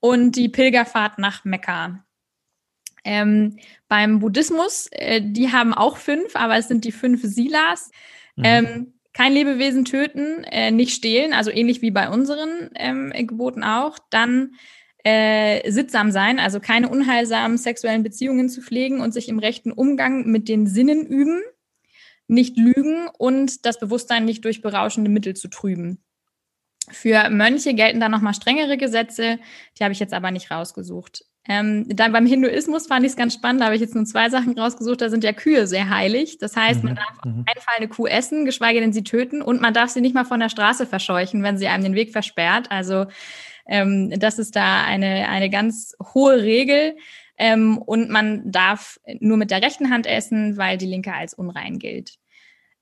und 0.00 0.32
die 0.32 0.48
Pilgerfahrt 0.48 1.18
nach 1.18 1.44
Mekka. 1.44 2.04
Ähm, 3.04 3.58
beim 3.88 4.18
Buddhismus, 4.18 4.88
äh, 4.90 5.22
die 5.22 5.52
haben 5.52 5.72
auch 5.72 5.96
fünf, 5.96 6.34
aber 6.34 6.56
es 6.56 6.68
sind 6.68 6.84
die 6.84 6.92
fünf 6.92 7.22
Silas. 7.22 7.90
Mhm. 8.34 8.44
Ähm, 8.44 8.92
kein 9.12 9.32
Lebewesen 9.32 9.84
töten, 9.84 10.44
äh, 10.44 10.70
nicht 10.70 10.92
stehlen, 10.94 11.32
also 11.32 11.50
ähnlich 11.50 11.80
wie 11.80 11.90
bei 11.90 12.10
unseren 12.10 12.70
ähm, 12.74 13.12
Geboten 13.26 13.64
auch. 13.64 13.98
Dann 14.10 14.56
äh, 15.04 15.70
sittsam 15.70 16.10
sein, 16.10 16.38
also 16.40 16.58
keine 16.58 16.88
unheilsamen 16.88 17.58
sexuellen 17.58 18.02
Beziehungen 18.02 18.48
zu 18.48 18.60
pflegen 18.60 19.00
und 19.00 19.14
sich 19.14 19.28
im 19.28 19.38
rechten 19.38 19.70
Umgang 19.70 20.26
mit 20.26 20.48
den 20.48 20.66
Sinnen 20.66 21.06
üben, 21.06 21.40
nicht 22.26 22.58
lügen 22.58 23.08
und 23.16 23.64
das 23.64 23.78
Bewusstsein 23.78 24.24
nicht 24.24 24.44
durch 24.44 24.62
berauschende 24.62 25.10
Mittel 25.10 25.34
zu 25.34 25.48
trüben. 25.48 26.02
Für 26.90 27.30
Mönche 27.30 27.74
gelten 27.74 28.00
da 28.00 28.08
nochmal 28.08 28.34
strengere 28.34 28.76
Gesetze, 28.76 29.38
die 29.78 29.84
habe 29.84 29.92
ich 29.92 30.00
jetzt 30.00 30.14
aber 30.14 30.30
nicht 30.30 30.50
rausgesucht. 30.50 31.24
Ähm, 31.48 31.86
dann 31.88 32.12
beim 32.12 32.26
Hinduismus 32.26 32.88
fand 32.88 33.04
ich 33.04 33.12
es 33.12 33.16
ganz 33.16 33.34
spannend, 33.34 33.60
da 33.60 33.66
habe 33.66 33.76
ich 33.76 33.80
jetzt 33.80 33.94
nur 33.94 34.04
zwei 34.04 34.28
Sachen 34.30 34.58
rausgesucht, 34.58 35.00
da 35.00 35.08
sind 35.08 35.22
ja 35.22 35.32
Kühe 35.32 35.66
sehr 35.66 35.90
heilig. 35.90 36.38
Das 36.38 36.56
heißt, 36.56 36.82
man 36.82 36.94
mhm, 36.94 36.96
darf 36.96 37.18
auf 37.18 37.24
mhm. 37.24 37.44
keinen 37.44 37.62
Fall 37.62 37.74
eine 37.76 37.88
Kuh 37.88 38.06
essen, 38.06 38.44
geschweige 38.44 38.80
denn 38.80 38.92
sie 38.92 39.04
töten 39.04 39.42
und 39.42 39.60
man 39.60 39.72
darf 39.72 39.90
sie 39.90 40.00
nicht 40.00 40.14
mal 40.14 40.24
von 40.24 40.40
der 40.40 40.48
Straße 40.48 40.86
verscheuchen, 40.86 41.42
wenn 41.42 41.56
sie 41.56 41.68
einem 41.68 41.84
den 41.84 41.94
Weg 41.94 42.10
versperrt. 42.10 42.70
Also 42.70 43.06
ähm, 43.66 44.12
das 44.18 44.38
ist 44.38 44.56
da 44.56 44.84
eine, 44.84 45.28
eine 45.28 45.50
ganz 45.50 45.94
hohe 46.14 46.42
Regel. 46.42 46.96
Ähm, 47.38 47.78
und 47.78 48.08
man 48.10 48.50
darf 48.50 48.98
nur 49.20 49.36
mit 49.36 49.50
der 49.50 49.62
rechten 49.62 49.90
Hand 49.90 50.06
essen, 50.06 50.56
weil 50.56 50.78
die 50.78 50.86
linke 50.86 51.12
als 51.12 51.34
unrein 51.34 51.78
gilt. 51.78 52.14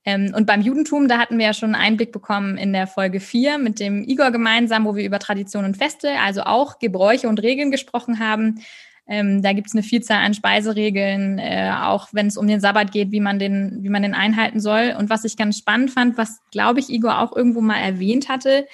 Ähm, 0.05 0.33
und 0.35 0.45
beim 0.45 0.61
Judentum, 0.61 1.07
da 1.07 1.17
hatten 1.17 1.37
wir 1.37 1.47
ja 1.47 1.53
schon 1.53 1.73
einen 1.73 1.83
Einblick 1.83 2.11
bekommen 2.11 2.57
in 2.57 2.73
der 2.73 2.87
Folge 2.87 3.19
4 3.19 3.57
mit 3.57 3.79
dem 3.79 4.03
Igor 4.03 4.31
gemeinsam, 4.31 4.85
wo 4.85 4.95
wir 4.95 5.03
über 5.03 5.19
Tradition 5.19 5.65
und 5.65 5.77
Feste, 5.77 6.11
also 6.23 6.43
auch 6.43 6.79
Gebräuche 6.79 7.27
und 7.27 7.41
Regeln 7.41 7.71
gesprochen 7.71 8.19
haben. 8.19 8.61
Ähm, 9.07 9.41
da 9.41 9.53
gibt 9.53 9.67
es 9.67 9.73
eine 9.73 9.83
Vielzahl 9.83 10.23
an 10.23 10.33
Speiseregeln, 10.33 11.37
äh, 11.37 11.71
auch 11.79 12.09
wenn 12.11 12.27
es 12.27 12.37
um 12.37 12.47
den 12.47 12.59
Sabbat 12.59 12.91
geht, 12.91 13.11
wie 13.11 13.19
man 13.19 13.37
den, 13.37 13.79
wie 13.81 13.89
man 13.89 14.01
den 14.01 14.15
einhalten 14.15 14.59
soll. 14.59 14.95
Und 14.97 15.09
was 15.09 15.25
ich 15.25 15.37
ganz 15.37 15.57
spannend 15.57 15.91
fand, 15.91 16.17
was 16.17 16.39
glaube 16.51 16.79
ich 16.79 16.89
Igor 16.89 17.19
auch 17.19 17.35
irgendwo 17.35 17.61
mal 17.61 17.79
erwähnt 17.79 18.29
hatte, 18.29 18.67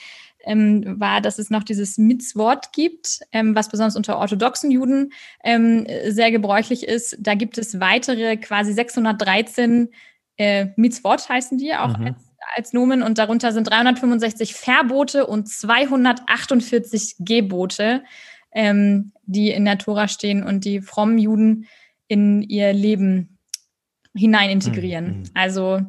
ähm, 0.46 1.00
war, 1.00 1.22
dass 1.22 1.38
es 1.38 1.50
noch 1.50 1.64
dieses 1.64 1.98
Mitzwort 1.98 2.74
gibt, 2.74 3.22
ähm, 3.32 3.56
was 3.56 3.70
besonders 3.70 3.96
unter 3.96 4.18
orthodoxen 4.18 4.72
Juden 4.72 5.12
ähm, 5.44 5.86
sehr 6.08 6.32
gebräuchlich 6.32 6.84
ist. 6.84 7.18
Da 7.20 7.36
gibt 7.36 7.58
es 7.58 7.80
weitere 7.80 8.38
quasi 8.38 8.74
613 8.74 9.90
äh, 10.42 10.74
Mitzvot 10.76 11.30
heißen 11.30 11.60
die 11.60 11.76
auch 11.76 11.96
mhm. 12.00 12.08
als, 12.08 12.18
als 12.56 12.74
Nomen 12.74 13.04
und 13.04 13.20
darunter 13.20 13.52
sind 13.52 13.70
365 13.70 14.56
Verbote 14.56 15.28
und 15.28 15.48
248 15.48 17.18
Gebote, 17.20 18.04
ähm, 18.52 19.12
die 19.24 19.52
in 19.52 19.66
der 19.66 19.78
Tora 19.78 20.08
stehen 20.08 20.44
und 20.44 20.66
die 20.66 20.82
frommen 20.82 21.20
Juden 21.20 21.68
in 22.08 22.42
ihr 22.42 22.74
Leben 22.74 23.38
hinein 24.16 24.50
integrieren. 24.50 25.20
Mhm. 25.20 25.24
Also 25.36 25.82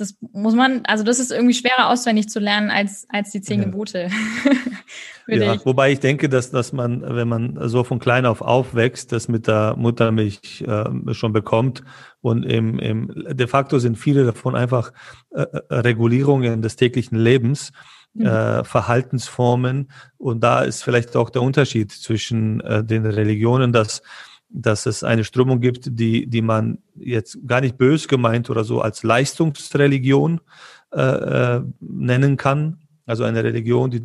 das 0.00 0.16
muss 0.32 0.54
man, 0.54 0.82
also 0.86 1.04
das 1.04 1.20
ist 1.20 1.30
irgendwie 1.30 1.54
schwerer 1.54 1.90
auswendig 1.90 2.28
zu 2.28 2.40
lernen 2.40 2.70
als, 2.70 3.06
als 3.10 3.30
die 3.30 3.42
zehn 3.42 3.60
ja. 3.60 3.66
Gebote. 3.66 4.08
ja, 5.28 5.54
ich. 5.54 5.66
wobei 5.66 5.92
ich 5.92 6.00
denke, 6.00 6.28
dass, 6.28 6.50
dass 6.50 6.72
man, 6.72 7.02
wenn 7.02 7.28
man 7.28 7.68
so 7.68 7.84
von 7.84 7.98
klein 7.98 8.24
auf 8.24 8.40
aufwächst, 8.40 9.12
das 9.12 9.28
mit 9.28 9.46
der 9.46 9.76
Muttermilch 9.76 10.64
äh, 10.66 11.14
schon 11.14 11.32
bekommt 11.32 11.82
und 12.20 12.44
im, 12.44 12.78
im, 12.78 13.12
de 13.30 13.46
facto 13.46 13.78
sind 13.78 13.98
viele 13.98 14.24
davon 14.24 14.56
einfach 14.56 14.92
äh, 15.30 15.42
äh 15.42 15.74
Regulierungen 15.74 16.62
des 16.62 16.76
täglichen 16.76 17.18
Lebens, 17.18 17.72
mhm. 18.14 18.26
äh, 18.26 18.64
Verhaltensformen 18.64 19.90
und 20.16 20.42
da 20.42 20.62
ist 20.62 20.82
vielleicht 20.82 21.14
auch 21.16 21.30
der 21.30 21.42
Unterschied 21.42 21.92
zwischen 21.92 22.60
äh, 22.62 22.82
den 22.82 23.04
Religionen, 23.04 23.72
dass 23.72 24.02
dass 24.52 24.86
es 24.86 25.04
eine 25.04 25.24
Strömung 25.24 25.60
gibt, 25.60 25.98
die, 25.98 26.26
die 26.26 26.42
man 26.42 26.78
jetzt 26.96 27.38
gar 27.46 27.60
nicht 27.60 27.78
bös 27.78 28.08
gemeint 28.08 28.50
oder 28.50 28.64
so 28.64 28.80
als 28.80 29.02
Leistungsreligion 29.02 30.40
äh, 30.92 31.00
äh, 31.00 31.62
nennen 31.80 32.36
kann. 32.36 32.78
Also 33.06 33.24
eine 33.24 33.44
Religion, 33.44 33.90
die, 33.90 34.02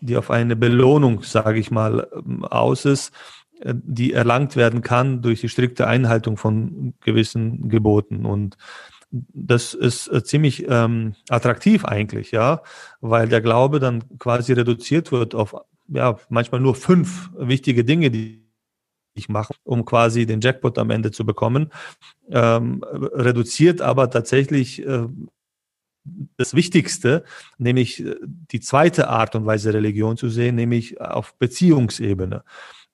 die 0.00 0.16
auf 0.16 0.30
eine 0.30 0.56
Belohnung, 0.56 1.22
sage 1.22 1.58
ich 1.58 1.70
mal, 1.70 2.06
aus 2.42 2.84
ist, 2.86 3.12
äh, 3.60 3.74
die 3.76 4.12
erlangt 4.12 4.56
werden 4.56 4.80
kann 4.80 5.20
durch 5.20 5.42
die 5.42 5.48
strikte 5.48 5.86
Einhaltung 5.86 6.36
von 6.36 6.94
gewissen 7.00 7.68
Geboten. 7.68 8.24
Und 8.24 8.56
das 9.10 9.74
ist 9.74 10.08
äh, 10.08 10.24
ziemlich 10.24 10.66
ähm, 10.68 11.14
attraktiv 11.28 11.84
eigentlich, 11.84 12.30
ja, 12.30 12.62
weil 13.00 13.28
der 13.28 13.40
Glaube 13.40 13.80
dann 13.80 14.04
quasi 14.18 14.52
reduziert 14.52 15.12
wird 15.12 15.34
auf 15.34 15.54
ja 15.88 16.16
manchmal 16.28 16.60
nur 16.60 16.74
fünf 16.74 17.30
wichtige 17.36 17.84
Dinge, 17.84 18.10
die 18.10 18.49
ich 19.14 19.28
mache, 19.28 19.54
um 19.64 19.84
quasi 19.84 20.26
den 20.26 20.40
Jackpot 20.40 20.78
am 20.78 20.90
Ende 20.90 21.10
zu 21.10 21.24
bekommen, 21.24 21.70
ähm, 22.30 22.82
reduziert 22.84 23.80
aber 23.80 24.10
tatsächlich 24.10 24.86
äh, 24.86 25.06
das 26.36 26.54
Wichtigste, 26.54 27.24
nämlich 27.58 28.04
äh, 28.04 28.16
die 28.22 28.60
zweite 28.60 29.08
Art 29.08 29.34
und 29.34 29.46
Weise 29.46 29.74
Religion 29.74 30.16
zu 30.16 30.28
sehen, 30.28 30.54
nämlich 30.56 31.00
auf 31.00 31.34
Beziehungsebene. 31.38 32.44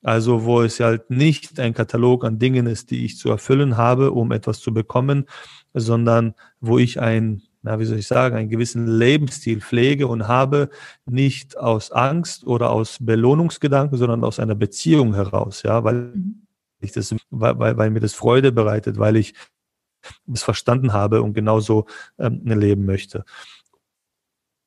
Also 0.03 0.45
wo 0.45 0.63
es 0.63 0.79
halt 0.81 1.11
nicht 1.11 1.59
ein 1.59 1.75
Katalog 1.75 2.25
an 2.25 2.39
Dingen 2.39 2.67
ist, 2.67 2.91
die 2.91 3.05
ich 3.05 3.19
zu 3.19 3.29
erfüllen 3.31 3.77
habe, 3.77 4.13
um 4.13 4.31
etwas 4.31 4.61
zu 4.61 4.73
bekommen, 4.73 5.27
sondern 5.75 6.35
wo 6.61 6.79
ich 6.79 7.01
ein 7.01 7.43
na, 7.63 7.79
wie 7.79 7.85
soll 7.85 7.99
ich 7.99 8.07
sagen, 8.07 8.37
einen 8.37 8.49
gewissen 8.49 8.87
Lebensstil 8.87 9.61
pflege 9.61 10.07
und 10.07 10.29
habe, 10.29 10.71
nicht 11.05 11.57
aus 11.57 11.91
Angst 11.91 12.47
oder 12.47 12.71
aus 12.71 12.99
Belohnungsgedanken, 13.01 13.99
sondern 13.99 14.25
aus 14.25 14.39
einer 14.39 14.55
Beziehung 14.55 15.15
heraus, 15.15 15.63
ja, 15.63 15.83
weil 15.85 16.13
mhm. 16.15 16.47
ich 16.81 16.93
das, 16.93 17.15
weil, 17.31 17.59
weil, 17.59 17.77
weil 17.77 17.91
mir 17.91 18.01
das 18.01 18.15
Freude 18.15 18.53
bereitet, 18.53 18.99
weil 18.99 19.17
ich 19.17 19.35
es 20.33 20.43
verstanden 20.43 20.93
habe 20.93 21.23
und 21.23 21.35
genauso 21.35 21.87
ähm, 22.19 22.43
leben 22.45 22.85
möchte. 22.85 23.25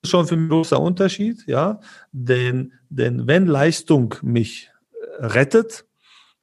Das 0.01 0.07
ist 0.07 0.11
schon 0.11 0.27
für 0.27 0.35
mich 0.35 0.45
ein 0.45 0.49
großer 0.49 0.79
Unterschied, 0.79 1.45
ja, 1.47 1.79
denn, 2.11 2.73
denn 2.89 3.27
wenn 3.27 3.47
Leistung 3.47 4.15
mich 4.21 4.71
rettet, 5.19 5.85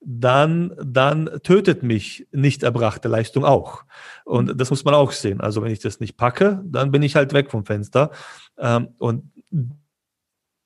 dann, 0.00 0.72
dann 0.82 1.30
tötet 1.42 1.82
mich 1.82 2.26
nicht 2.30 2.62
erbrachte 2.62 3.08
Leistung 3.08 3.44
auch. 3.44 3.84
Und 4.24 4.60
das 4.60 4.70
muss 4.70 4.84
man 4.84 4.94
auch 4.94 5.12
sehen. 5.12 5.40
Also 5.40 5.62
wenn 5.62 5.72
ich 5.72 5.80
das 5.80 6.00
nicht 6.00 6.16
packe, 6.16 6.62
dann 6.64 6.90
bin 6.90 7.02
ich 7.02 7.16
halt 7.16 7.32
weg 7.32 7.50
vom 7.50 7.64
Fenster. 7.64 8.10
Ähm, 8.58 8.88
und 8.98 9.32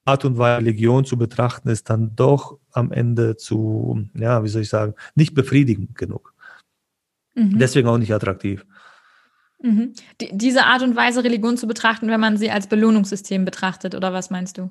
Art 0.04 0.24
und 0.24 0.38
Weise 0.38 0.58
Religion 0.58 1.04
zu 1.04 1.16
betrachten, 1.16 1.68
ist 1.68 1.88
dann 1.88 2.16
doch 2.16 2.58
am 2.72 2.92
Ende 2.92 3.36
zu, 3.36 4.08
ja, 4.14 4.42
wie 4.42 4.48
soll 4.48 4.62
ich 4.62 4.68
sagen, 4.68 4.94
nicht 5.14 5.34
befriedigend 5.34 5.96
genug. 5.96 6.34
Mhm. 7.34 7.58
Deswegen 7.58 7.88
auch 7.88 7.98
nicht 7.98 8.12
attraktiv. 8.12 8.66
Mhm. 9.62 9.92
Die, 10.20 10.30
diese 10.32 10.64
Art 10.64 10.82
und 10.82 10.96
Weise 10.96 11.22
Religion 11.22 11.56
zu 11.56 11.66
betrachten, 11.66 12.08
wenn 12.08 12.20
man 12.20 12.36
sie 12.36 12.50
als 12.50 12.66
Belohnungssystem 12.66 13.44
betrachtet, 13.44 13.94
oder 13.94 14.12
was 14.12 14.30
meinst 14.30 14.58
du? 14.58 14.70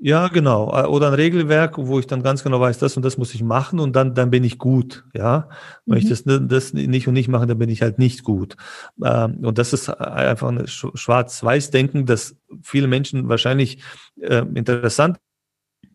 Ja, 0.00 0.28
genau. 0.28 0.72
Äh, 0.72 0.86
oder 0.86 1.08
ein 1.08 1.14
Regelwerk, 1.14 1.76
wo 1.76 1.98
ich 1.98 2.06
dann 2.06 2.22
ganz 2.22 2.44
genau 2.44 2.60
weiß, 2.60 2.78
das 2.78 2.96
und 2.96 3.02
das 3.04 3.18
muss 3.18 3.34
ich 3.34 3.42
machen 3.42 3.80
und 3.80 3.96
dann, 3.96 4.14
dann 4.14 4.30
bin 4.30 4.44
ich 4.44 4.58
gut. 4.58 5.04
Ja, 5.12 5.48
wenn 5.86 5.98
mhm. 5.98 6.04
ich 6.04 6.08
das, 6.08 6.22
das 6.24 6.72
nicht 6.72 7.08
und 7.08 7.14
nicht 7.14 7.28
mache, 7.28 7.46
dann 7.46 7.58
bin 7.58 7.68
ich 7.68 7.82
halt 7.82 7.98
nicht 7.98 8.22
gut. 8.22 8.56
Ähm, 9.04 9.38
und 9.44 9.58
das 9.58 9.72
ist 9.72 9.88
einfach 9.88 10.48
ein 10.48 10.66
Schwarz-Weiß-Denken, 10.68 12.06
das 12.06 12.36
viele 12.62 12.86
Menschen 12.86 13.28
wahrscheinlich 13.28 13.82
äh, 14.20 14.44
interessant 14.54 15.18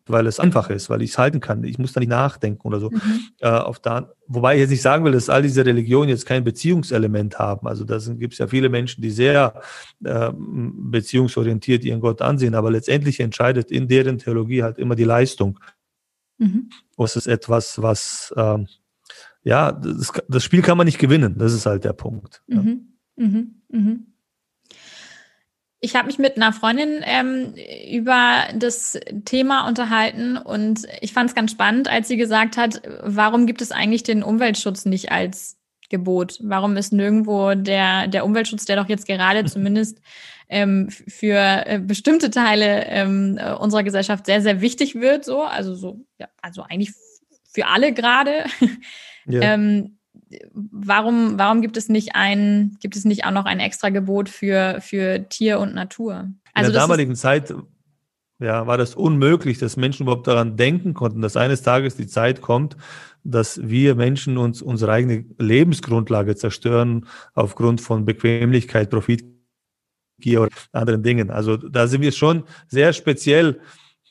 weil 0.06 0.26
es 0.26 0.38
einfach 0.38 0.68
ist, 0.70 0.90
weil 0.90 1.02
ich 1.02 1.10
es 1.10 1.18
halten 1.18 1.40
kann. 1.40 1.64
Ich 1.64 1.78
muss 1.78 1.92
da 1.92 2.00
nicht 2.00 2.10
nachdenken 2.10 2.66
oder 2.66 2.80
so. 2.80 2.90
Mhm. 2.90 3.20
Äh, 3.40 3.48
auf 3.48 3.78
da, 3.78 4.12
wobei 4.26 4.54
ich 4.54 4.60
jetzt 4.60 4.70
nicht 4.70 4.82
sagen 4.82 5.04
will, 5.04 5.12
dass 5.12 5.30
all 5.30 5.42
diese 5.42 5.64
Religionen 5.64 6.08
jetzt 6.08 6.26
kein 6.26 6.44
Beziehungselement 6.44 7.38
haben. 7.38 7.66
Also 7.66 7.84
da 7.84 7.98
gibt 8.14 8.34
es 8.34 8.38
ja 8.38 8.46
viele 8.46 8.68
Menschen, 8.68 9.00
die 9.02 9.10
sehr 9.10 9.60
äh, 10.04 10.30
beziehungsorientiert 10.34 11.84
ihren 11.84 12.00
Gott 12.00 12.20
ansehen, 12.20 12.54
aber 12.54 12.70
letztendlich 12.70 13.20
entscheidet 13.20 13.70
in 13.70 13.88
deren 13.88 14.18
Theologie 14.18 14.62
halt 14.62 14.78
immer 14.78 14.94
die 14.94 15.04
Leistung. 15.04 15.58
Mhm. 16.38 16.68
Das 16.98 17.16
ist 17.16 17.26
etwas, 17.26 17.80
was 17.80 18.34
ähm, 18.36 18.68
ja, 19.42 19.72
das, 19.72 20.12
das, 20.28 20.42
Spiel 20.42 20.62
kann 20.62 20.78
man 20.78 20.86
nicht 20.86 20.98
gewinnen. 20.98 21.36
Das 21.38 21.52
ist 21.52 21.66
halt 21.66 21.84
der 21.84 21.92
Punkt. 21.92 22.42
Mhm. 22.46 22.96
Ja. 23.16 23.26
Mhm. 23.26 23.62
mhm. 23.70 24.06
Ich 25.84 25.94
habe 25.94 26.06
mich 26.06 26.18
mit 26.18 26.36
einer 26.36 26.54
Freundin 26.54 27.02
ähm, 27.04 27.52
über 27.92 28.44
das 28.54 28.98
Thema 29.26 29.68
unterhalten 29.68 30.38
und 30.38 30.86
ich 31.02 31.12
fand 31.12 31.28
es 31.28 31.36
ganz 31.36 31.50
spannend, 31.50 31.88
als 31.88 32.08
sie 32.08 32.16
gesagt 32.16 32.56
hat, 32.56 32.80
warum 33.02 33.44
gibt 33.44 33.60
es 33.60 33.70
eigentlich 33.70 34.02
den 34.02 34.22
Umweltschutz 34.22 34.86
nicht 34.86 35.12
als 35.12 35.58
Gebot? 35.90 36.38
Warum 36.40 36.78
ist 36.78 36.94
nirgendwo 36.94 37.52
der, 37.52 38.08
der 38.08 38.24
Umweltschutz, 38.24 38.64
der 38.64 38.76
doch 38.76 38.88
jetzt 38.88 39.06
gerade 39.06 39.44
zumindest 39.44 40.00
ähm, 40.48 40.88
für 40.88 41.66
äh, 41.66 41.78
bestimmte 41.80 42.30
Teile 42.30 42.86
ähm, 42.86 43.38
unserer 43.60 43.82
Gesellschaft 43.82 44.24
sehr, 44.24 44.40
sehr 44.40 44.62
wichtig 44.62 44.94
wird, 44.94 45.26
so, 45.26 45.42
also 45.42 45.74
so, 45.74 46.00
ja, 46.18 46.28
also 46.40 46.62
eigentlich 46.62 46.94
für 47.52 47.66
alle 47.66 47.92
gerade. 47.92 48.44
Ja. 49.26 49.40
ähm, 49.52 49.98
warum, 50.52 51.38
warum 51.38 51.60
gibt 51.62 51.76
es 51.76 51.88
nicht 51.88 52.14
ein, 52.14 52.76
gibt 52.80 52.96
es 52.96 53.04
nicht 53.04 53.24
auch 53.24 53.30
noch 53.30 53.44
ein 53.44 53.60
extra 53.60 53.90
Gebot 53.90 54.28
für, 54.28 54.78
für 54.80 55.28
Tier 55.28 55.58
und 55.60 55.74
Natur? 55.74 56.30
Also 56.52 56.68
In 56.68 56.72
der 56.72 56.82
damaligen 56.82 57.14
Zeit 57.14 57.54
ja, 58.40 58.66
war 58.66 58.76
das 58.76 58.94
unmöglich, 58.94 59.58
dass 59.58 59.76
Menschen 59.76 60.04
überhaupt 60.04 60.26
daran 60.26 60.56
denken 60.56 60.94
konnten, 60.94 61.22
dass 61.22 61.36
eines 61.36 61.62
Tages 61.62 61.96
die 61.96 62.06
Zeit 62.06 62.40
kommt, 62.40 62.76
dass 63.22 63.60
wir 63.62 63.94
Menschen 63.94 64.36
uns 64.36 64.60
unsere 64.60 64.92
eigene 64.92 65.24
Lebensgrundlage 65.38 66.36
zerstören 66.36 67.06
aufgrund 67.34 67.80
von 67.80 68.04
Bequemlichkeit, 68.04 68.90
Profitgier 68.90 70.42
oder 70.42 70.50
anderen 70.72 71.02
Dingen. 71.02 71.30
Also 71.30 71.56
da 71.56 71.86
sind 71.86 72.02
wir 72.02 72.12
schon 72.12 72.44
sehr 72.66 72.92
speziell 72.92 73.60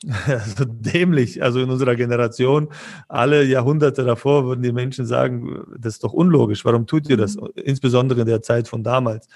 also 0.27 0.65
dämlich. 0.65 1.41
Also 1.41 1.61
in 1.61 1.69
unserer 1.69 1.95
Generation, 1.95 2.69
alle 3.07 3.43
Jahrhunderte 3.43 4.03
davor 4.03 4.45
würden 4.45 4.63
die 4.63 4.71
Menschen 4.71 5.05
sagen, 5.05 5.63
das 5.77 5.95
ist 5.95 6.03
doch 6.03 6.13
unlogisch. 6.13 6.65
Warum 6.65 6.87
tut 6.87 7.09
ihr 7.09 7.17
das? 7.17 7.35
Mhm. 7.35 7.49
Insbesondere 7.55 8.21
in 8.21 8.27
der 8.27 8.41
Zeit 8.41 8.67
von 8.67 8.83
damals. 8.83 9.27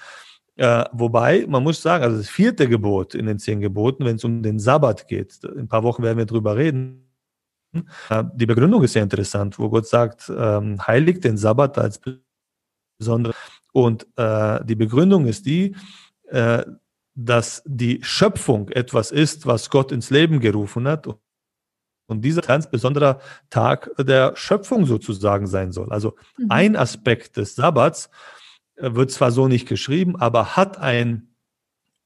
Äh, 0.56 0.84
wobei, 0.92 1.46
man 1.48 1.62
muss 1.62 1.80
sagen, 1.80 2.02
also 2.02 2.16
das 2.16 2.28
vierte 2.28 2.68
Gebot 2.68 3.14
in 3.14 3.26
den 3.26 3.38
zehn 3.38 3.60
Geboten, 3.60 4.04
wenn 4.04 4.16
es 4.16 4.24
um 4.24 4.42
den 4.42 4.58
Sabbat 4.58 5.06
geht, 5.06 5.38
in 5.44 5.60
ein 5.60 5.68
paar 5.68 5.84
Wochen 5.84 6.02
werden 6.02 6.18
wir 6.18 6.26
drüber 6.26 6.56
reden. 6.56 7.08
Äh, 8.10 8.24
die 8.34 8.46
Begründung 8.46 8.82
ist 8.82 8.94
sehr 8.94 9.04
interessant, 9.04 9.58
wo 9.58 9.68
Gott 9.70 9.86
sagt, 9.86 10.32
ähm, 10.36 10.84
heiligt 10.84 11.22
den 11.24 11.36
Sabbat 11.36 11.78
als 11.78 12.00
besondere. 12.98 13.34
Und 13.72 14.06
äh, 14.16 14.64
die 14.64 14.74
Begründung 14.74 15.26
ist 15.26 15.46
die, 15.46 15.76
äh, 16.28 16.64
dass 17.20 17.64
die 17.66 17.98
Schöpfung 18.02 18.68
etwas 18.68 19.10
ist, 19.10 19.44
was 19.44 19.70
Gott 19.70 19.90
ins 19.90 20.10
Leben 20.10 20.38
gerufen 20.38 20.86
hat 20.86 21.08
und 22.06 22.24
dieser 22.24 22.42
ganz 22.42 22.70
besonderer 22.70 23.18
Tag 23.50 23.90
der 23.98 24.36
Schöpfung 24.36 24.86
sozusagen 24.86 25.48
sein 25.48 25.72
soll. 25.72 25.90
Also 25.90 26.14
mhm. 26.36 26.46
ein 26.48 26.76
Aspekt 26.76 27.36
des 27.36 27.56
Sabbats 27.56 28.08
äh, 28.76 28.94
wird 28.94 29.10
zwar 29.10 29.32
so 29.32 29.48
nicht 29.48 29.68
geschrieben, 29.68 30.14
aber 30.14 30.54
hat 30.54 30.78
ein 30.78 31.34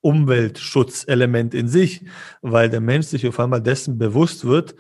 Umweltschutzelement 0.01 1.53
in 1.53 1.69
sich, 1.69 2.07
weil 2.41 2.71
der 2.71 2.81
Mensch 2.81 3.09
sich 3.09 3.29
auf 3.29 3.39
einmal 3.39 3.61
dessen 3.61 3.99
bewusst 3.99 4.47
wird, 4.47 4.77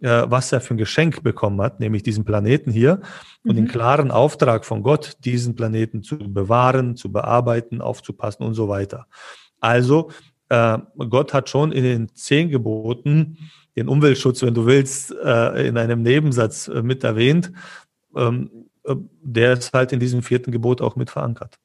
äh, 0.00 0.24
was 0.26 0.50
er 0.50 0.60
für 0.60 0.74
ein 0.74 0.78
Geschenk 0.78 1.22
bekommen 1.22 1.62
hat, 1.62 1.78
nämlich 1.78 2.02
diesen 2.02 2.24
Planeten 2.24 2.72
hier 2.72 3.00
und 3.44 3.52
mhm. 3.52 3.56
den 3.56 3.68
klaren 3.68 4.10
Auftrag 4.10 4.64
von 4.64 4.82
Gott, 4.82 5.18
diesen 5.20 5.54
Planeten 5.54 6.02
zu 6.02 6.18
bewahren, 6.18 6.96
zu 6.96 7.12
bearbeiten, 7.12 7.80
aufzupassen 7.80 8.42
und 8.42 8.54
so 8.54 8.68
weiter. 8.68 9.06
Also 9.62 10.10
äh, 10.50 10.78
Gott 11.08 11.32
hat 11.32 11.48
schon 11.48 11.72
in 11.72 11.84
den 11.84 12.14
zehn 12.14 12.50
Geboten 12.50 13.38
den 13.76 13.88
Umweltschutz, 13.88 14.42
wenn 14.42 14.54
du 14.54 14.66
willst, 14.66 15.12
äh, 15.12 15.66
in 15.66 15.78
einem 15.78 16.02
Nebensatz 16.02 16.68
äh, 16.68 16.82
mit 16.82 17.04
erwähnt. 17.04 17.52
Ähm, 18.14 18.50
äh, 18.84 18.94
der 19.22 19.54
ist 19.54 19.72
halt 19.72 19.92
in 19.92 20.00
diesem 20.00 20.22
vierten 20.22 20.52
Gebot 20.52 20.82
auch 20.82 20.96
mit 20.96 21.10
verankert. 21.10 21.58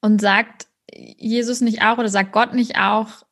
Und 0.00 0.20
sagt 0.20 0.68
Jesus 0.92 1.60
nicht 1.60 1.82
auch 1.82 1.98
oder 1.98 2.08
sagt 2.08 2.32
Gott 2.32 2.54
nicht 2.54 2.78
auch, 2.78 3.24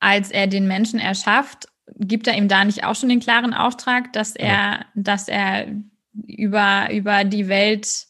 als 0.00 0.30
er 0.30 0.46
den 0.46 0.66
Menschen 0.66 0.98
erschafft, 0.98 1.68
gibt 1.98 2.26
er 2.26 2.36
ihm 2.36 2.48
da 2.48 2.64
nicht 2.64 2.84
auch 2.84 2.94
schon 2.94 3.08
den 3.08 3.20
klaren 3.20 3.54
Auftrag, 3.54 4.12
dass 4.12 4.34
er, 4.34 4.48
ja. 4.48 4.84
dass 4.94 5.28
er 5.28 5.66
über, 6.26 6.88
über 6.92 7.24
die 7.24 7.48
Welt 7.48 8.06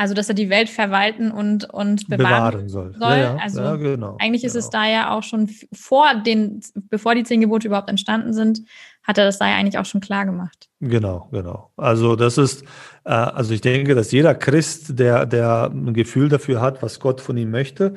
Also, 0.00 0.14
dass 0.14 0.30
er 0.30 0.34
die 0.34 0.48
Welt 0.48 0.70
verwalten 0.70 1.30
und, 1.30 1.68
und 1.68 2.08
bewahren, 2.08 2.52
bewahren 2.52 2.68
soll. 2.70 2.94
soll. 2.98 3.18
Ja. 3.18 3.36
Also, 3.36 3.60
ja, 3.60 3.76
genau. 3.76 4.16
eigentlich 4.18 4.44
ist 4.44 4.54
genau. 4.54 4.64
es 4.64 4.70
da 4.70 4.88
ja 4.88 5.10
auch 5.10 5.22
schon 5.22 5.50
vor 5.74 6.14
den, 6.14 6.62
bevor 6.74 7.14
die 7.14 7.22
zehn 7.22 7.42
Gebote 7.42 7.66
überhaupt 7.66 7.90
entstanden 7.90 8.32
sind, 8.32 8.62
hat 9.02 9.18
er 9.18 9.26
das 9.26 9.38
da 9.38 9.46
ja 9.46 9.56
eigentlich 9.56 9.76
auch 9.76 9.84
schon 9.84 10.00
klar 10.00 10.24
gemacht. 10.24 10.70
Genau, 10.80 11.28
genau. 11.30 11.70
Also, 11.76 12.16
das 12.16 12.38
ist, 12.38 12.62
äh, 13.04 13.10
also 13.10 13.52
ich 13.52 13.60
denke, 13.60 13.94
dass 13.94 14.10
jeder 14.10 14.34
Christ, 14.34 14.98
der, 14.98 15.26
der 15.26 15.70
ein 15.70 15.92
Gefühl 15.92 16.30
dafür 16.30 16.62
hat, 16.62 16.82
was 16.82 16.98
Gott 16.98 17.20
von 17.20 17.36
ihm 17.36 17.50
möchte, 17.50 17.92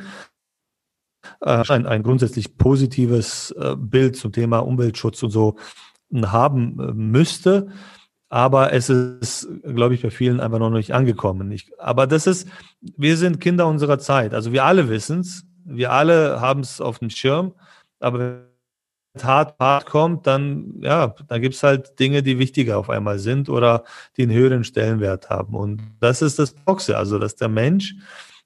äh, 1.40 1.64
ein, 1.70 1.86
ein 1.86 2.04
grundsätzlich 2.04 2.58
positives 2.58 3.52
äh, 3.52 3.78
Bild 3.78 4.18
zum 4.18 4.34
Thema 4.34 4.60
Umweltschutz 4.60 5.24
und 5.24 5.32
so 5.32 5.56
haben 6.14 6.78
äh, 6.82 6.94
müsste 6.94 7.70
aber 8.34 8.74
es 8.74 8.90
ist, 8.90 9.48
glaube 9.64 9.94
ich, 9.94 10.02
bei 10.02 10.10
vielen 10.10 10.40
einfach 10.40 10.58
noch 10.58 10.72
nicht 10.72 10.92
angekommen. 10.92 11.52
Ich, 11.52 11.72
aber 11.78 12.08
das 12.08 12.26
ist, 12.26 12.48
wir 12.82 13.16
sind 13.16 13.40
Kinder 13.40 13.68
unserer 13.68 14.00
Zeit. 14.00 14.34
Also 14.34 14.52
wir 14.52 14.66
alle 14.66 14.90
wissen 14.90 15.20
es, 15.20 15.46
wir 15.66 15.92
alle 15.92 16.42
haben 16.42 16.62
es 16.62 16.82
auf 16.82 16.98
dem 16.98 17.12
Schirm, 17.12 17.54
aber 18.00 18.18
wenn 18.18 19.24
hart, 19.24 19.54
hart 19.60 19.86
kommt, 19.86 20.26
dann, 20.26 20.82
ja, 20.82 21.14
da 21.28 21.38
gibt 21.38 21.54
es 21.54 21.62
halt 21.62 22.00
Dinge, 22.00 22.24
die 22.24 22.40
wichtiger 22.40 22.80
auf 22.80 22.90
einmal 22.90 23.20
sind 23.20 23.50
oder 23.50 23.84
die 24.18 24.24
einen 24.24 24.32
höheren 24.32 24.64
Stellenwert 24.64 25.30
haben. 25.30 25.54
Und 25.54 25.84
das 26.00 26.24
ist 26.24 26.40
das 26.40 26.54
Boxe, 26.54 26.98
also 26.98 27.20
dass 27.20 27.36
der 27.36 27.50
Mensch 27.50 27.94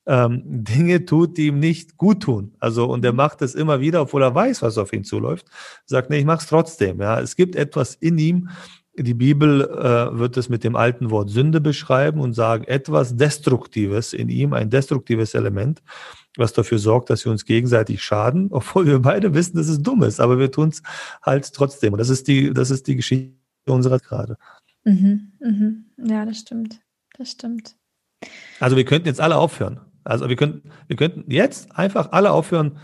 ähm, 0.06 0.41
Dinge 0.44 1.06
tut, 1.06 1.38
die 1.38 1.48
ihm 1.48 1.60
nicht 1.60 1.96
gut 1.96 2.24
tun. 2.24 2.56
Also, 2.60 2.88
und 2.88 3.06
er 3.06 3.13
macht 3.13 3.41
es 3.41 3.56
immer 3.56 3.79
wieder, 3.79 4.01
obwohl 4.01 4.24
er 4.24 4.36
weiß, 4.36 4.62
was 4.63 4.77
auf 4.77 4.91
ihn 4.91 5.06
zuläuft, 5.06 5.46
sagt, 5.86 6.10
nee, 6.10 6.20
ich 6.20 6.25
mach's 6.25 6.48
trotzdem. 6.48 7.00
Ja, 7.00 7.22
es 7.22 7.38
gibt 7.38 7.56
etwas 7.56 7.96
in 7.96 8.17
ihm, 8.17 8.50
die 8.97 9.13
Bibel 9.13 9.61
äh, 9.61 10.17
wird 10.17 10.37
es 10.37 10.49
mit 10.49 10.63
dem 10.63 10.75
alten 10.75 11.11
Wort 11.11 11.29
Sünde 11.29 11.61
beschreiben 11.61 12.19
und 12.19 12.33
sagen, 12.33 12.63
etwas 12.63 13.15
Destruktives 13.15 14.13
in 14.13 14.29
ihm, 14.29 14.53
ein 14.53 14.69
destruktives 14.69 15.33
Element, 15.33 15.83
was 16.35 16.53
dafür 16.53 16.79
sorgt, 16.79 17.09
dass 17.09 17.23
wir 17.23 17.31
uns 17.31 17.45
gegenseitig 17.45 18.03
schaden, 18.03 18.47
obwohl 18.51 18.87
wir 18.87 18.99
beide 18.99 19.33
wissen, 19.33 19.57
dass 19.57 19.67
es 19.67 19.81
dumm 19.81 20.03
ist, 20.03 20.19
aber 20.19 20.39
wir 20.39 20.51
tun 20.51 20.69
es 20.69 20.81
halt 21.21 21.51
trotzdem. 21.53 21.93
Und 21.93 21.99
das 21.99 22.09
ist 22.09 22.27
die, 22.27 22.53
das 22.53 22.71
ist 22.71 22.87
die 22.87 22.95
Geschichte 22.95 23.35
unserer 23.67 23.99
gerade. 23.99 24.37
Mhm, 24.83 25.33
mhm. 25.39 25.85
Ja, 25.97 26.25
das 26.25 26.39
stimmt. 26.39 26.79
Das 27.17 27.31
stimmt. 27.31 27.75
Also 28.59 28.77
wir 28.77 28.85
könnten 28.85 29.07
jetzt 29.07 29.21
alle 29.21 29.37
aufhören. 29.37 29.79
Also 30.03 30.29
wir 30.29 30.35
könnten, 30.35 30.69
wir 30.87 30.95
könnten 30.95 31.29
jetzt 31.29 31.75
einfach 31.77 32.11
alle 32.11 32.31
aufhören, 32.31 32.77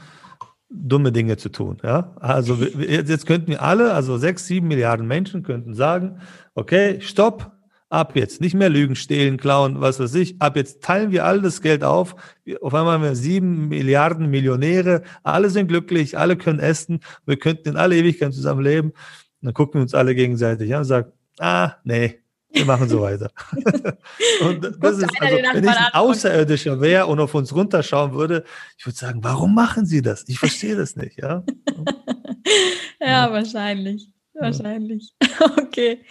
dumme 0.73 1.11
Dinge 1.11 1.37
zu 1.37 1.49
tun. 1.49 1.77
Ja? 1.83 2.15
Also 2.19 2.55
jetzt 2.55 3.25
könnten 3.25 3.51
wir 3.51 3.61
alle, 3.61 3.93
also 3.93 4.17
sechs, 4.17 4.47
sieben 4.47 4.67
Milliarden 4.67 5.07
Menschen 5.07 5.43
könnten 5.43 5.73
sagen, 5.73 6.19
okay, 6.55 6.99
stopp, 7.01 7.51
ab 7.89 8.15
jetzt, 8.15 8.41
nicht 8.41 8.55
mehr 8.55 8.69
lügen, 8.69 8.95
stehlen, 8.95 9.37
klauen, 9.37 9.79
was 9.79 9.99
weiß 9.99 10.15
ich, 10.15 10.41
ab 10.41 10.55
jetzt 10.55 10.81
teilen 10.81 11.11
wir 11.11 11.25
all 11.25 11.41
das 11.41 11.61
Geld 11.61 11.83
auf, 11.83 12.15
auf 12.61 12.73
einmal 12.73 12.93
haben 12.93 13.03
wir 13.03 13.15
sieben 13.15 13.69
Milliarden 13.69 14.31
Millionäre, 14.31 15.03
alle 15.21 15.51
sind 15.51 15.67
glücklich, 15.67 16.17
alle 16.17 16.35
können 16.35 16.59
essen, 16.59 17.01
wir 17.25 17.37
könnten 17.37 17.69
in 17.69 17.77
alle 17.77 17.95
Ewigkeit 17.95 18.33
zusammen 18.33 18.63
leben. 18.63 18.93
Dann 19.41 19.53
gucken 19.53 19.75
wir 19.75 19.81
uns 19.83 19.93
alle 19.93 20.15
gegenseitig 20.15 20.73
an 20.73 20.79
und 20.79 20.85
sagen, 20.85 21.11
ah, 21.39 21.73
nee, 21.83 22.22
wir 22.53 22.65
machen 22.65 22.87
so 22.87 23.01
weiter. 23.01 23.31
und 24.41 24.63
das 24.79 24.97
ist, 24.97 25.09
also, 25.19 25.35
wenn 25.53 25.63
ich 25.63 25.69
ein 25.69 25.93
Außerirdischer 25.93 26.79
wäre 26.79 27.07
und 27.07 27.19
auf 27.19 27.33
uns 27.33 27.53
runterschauen 27.53 28.13
würde, 28.13 28.43
ich 28.77 28.85
würde 28.85 28.97
sagen, 28.97 29.23
warum 29.23 29.55
machen 29.55 29.85
Sie 29.85 30.01
das? 30.01 30.23
Ich 30.27 30.39
verstehe 30.39 30.75
das 30.75 30.95
nicht, 30.95 31.19
ja. 31.19 31.43
ja, 32.99 33.07
ja, 33.07 33.31
wahrscheinlich. 33.31 34.09
Wahrscheinlich. 34.33 35.13
Okay. 35.57 36.05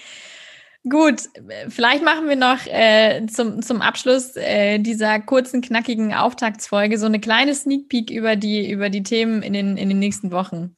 Gut, 0.89 1.29
vielleicht 1.69 2.03
machen 2.03 2.29
wir 2.29 2.35
noch 2.35 2.67
äh, 2.67 3.25
zum, 3.29 3.63
zum 3.63 3.81
Abschluss 3.81 4.35
äh, 4.35 4.81
dieser 4.81 5.21
kurzen, 5.21 5.61
knackigen 5.61 6.13
Auftaktsfolge 6.13 6.99
so 6.99 7.07
eine 7.07 7.21
kleine 7.21 7.55
Sneak 7.55 7.89
Peek 7.89 8.11
über 8.11 8.35
die, 8.35 8.69
über 8.69 8.91
die 8.91 9.05
Themen 9.05 9.43
in 9.43 9.53
den, 9.53 9.77
in 9.77 9.89
den 9.89 10.01
nächsten 10.01 10.33
Wochen. 10.33 10.77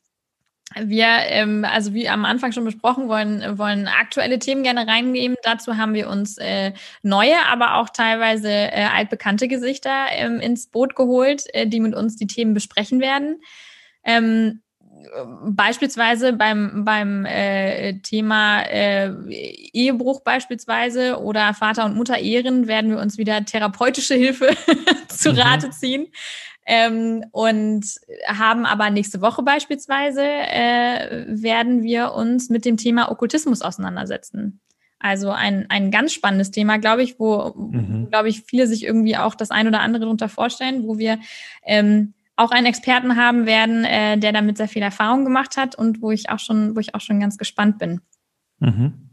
Wir, 0.80 1.06
ähm, 1.06 1.64
also 1.64 1.94
wie 1.94 2.08
am 2.08 2.24
Anfang 2.24 2.52
schon 2.52 2.64
besprochen, 2.64 3.08
wollen, 3.08 3.58
wollen 3.58 3.88
aktuelle 3.88 4.38
Themen 4.38 4.62
gerne 4.62 4.86
reinnehmen. 4.86 5.36
Dazu 5.42 5.76
haben 5.76 5.94
wir 5.94 6.08
uns 6.08 6.38
äh, 6.38 6.72
neue, 7.02 7.36
aber 7.50 7.76
auch 7.76 7.88
teilweise 7.90 8.50
äh, 8.50 8.88
altbekannte 8.94 9.48
Gesichter 9.48 10.06
ähm, 10.12 10.40
ins 10.40 10.66
Boot 10.66 10.96
geholt, 10.96 11.44
äh, 11.54 11.66
die 11.66 11.80
mit 11.80 11.94
uns 11.94 12.16
die 12.16 12.26
Themen 12.26 12.54
besprechen 12.54 13.00
werden. 13.00 13.40
Ähm, 14.04 14.60
beispielsweise 15.46 16.32
beim, 16.32 16.84
beim 16.84 17.24
äh, 17.24 18.00
Thema 18.00 18.62
äh, 18.62 19.12
Ehebruch 19.72 20.22
beispielsweise 20.22 21.20
oder 21.20 21.54
Vater 21.54 21.84
und 21.84 21.96
Mutter 21.96 22.18
Ehren 22.18 22.66
werden 22.66 22.90
wir 22.90 22.98
uns 22.98 23.18
wieder 23.18 23.44
therapeutische 23.44 24.14
Hilfe 24.14 24.50
zu 25.08 25.32
mhm. 25.32 25.38
Rate 25.38 25.70
ziehen. 25.70 26.06
Ähm, 26.66 27.24
und 27.32 27.84
haben 28.26 28.64
aber 28.64 28.88
nächste 28.90 29.20
Woche 29.20 29.42
beispielsweise 29.42 30.22
äh, 30.22 31.26
werden 31.28 31.82
wir 31.82 32.12
uns 32.12 32.48
mit 32.48 32.64
dem 32.64 32.76
Thema 32.76 33.10
Okkultismus 33.10 33.60
auseinandersetzen. 33.60 34.60
Also 34.98 35.30
ein, 35.30 35.66
ein 35.68 35.90
ganz 35.90 36.14
spannendes 36.14 36.50
Thema, 36.50 36.78
glaube 36.78 37.02
ich, 37.02 37.20
wo, 37.20 37.52
mhm. 37.54 38.08
glaube 38.10 38.30
ich, 38.30 38.42
viele 38.42 38.66
sich 38.66 38.84
irgendwie 38.84 39.18
auch 39.18 39.34
das 39.34 39.50
ein 39.50 39.68
oder 39.68 39.80
andere 39.80 40.00
darunter 40.00 40.30
vorstellen, 40.30 40.84
wo 40.86 40.96
wir 40.96 41.18
ähm, 41.66 42.14
auch 42.36 42.50
einen 42.50 42.66
Experten 42.66 43.16
haben 43.16 43.44
werden, 43.44 43.84
äh, 43.84 44.16
der 44.16 44.32
damit 44.32 44.56
sehr 44.56 44.68
viel 44.68 44.82
Erfahrung 44.82 45.24
gemacht 45.24 45.58
hat 45.58 45.74
und 45.74 46.00
wo 46.00 46.10
ich 46.10 46.30
auch 46.30 46.38
schon, 46.38 46.74
wo 46.74 46.80
ich 46.80 46.94
auch 46.94 47.02
schon 47.02 47.20
ganz 47.20 47.36
gespannt 47.36 47.78
bin. 47.78 48.00
Mhm. 48.60 49.03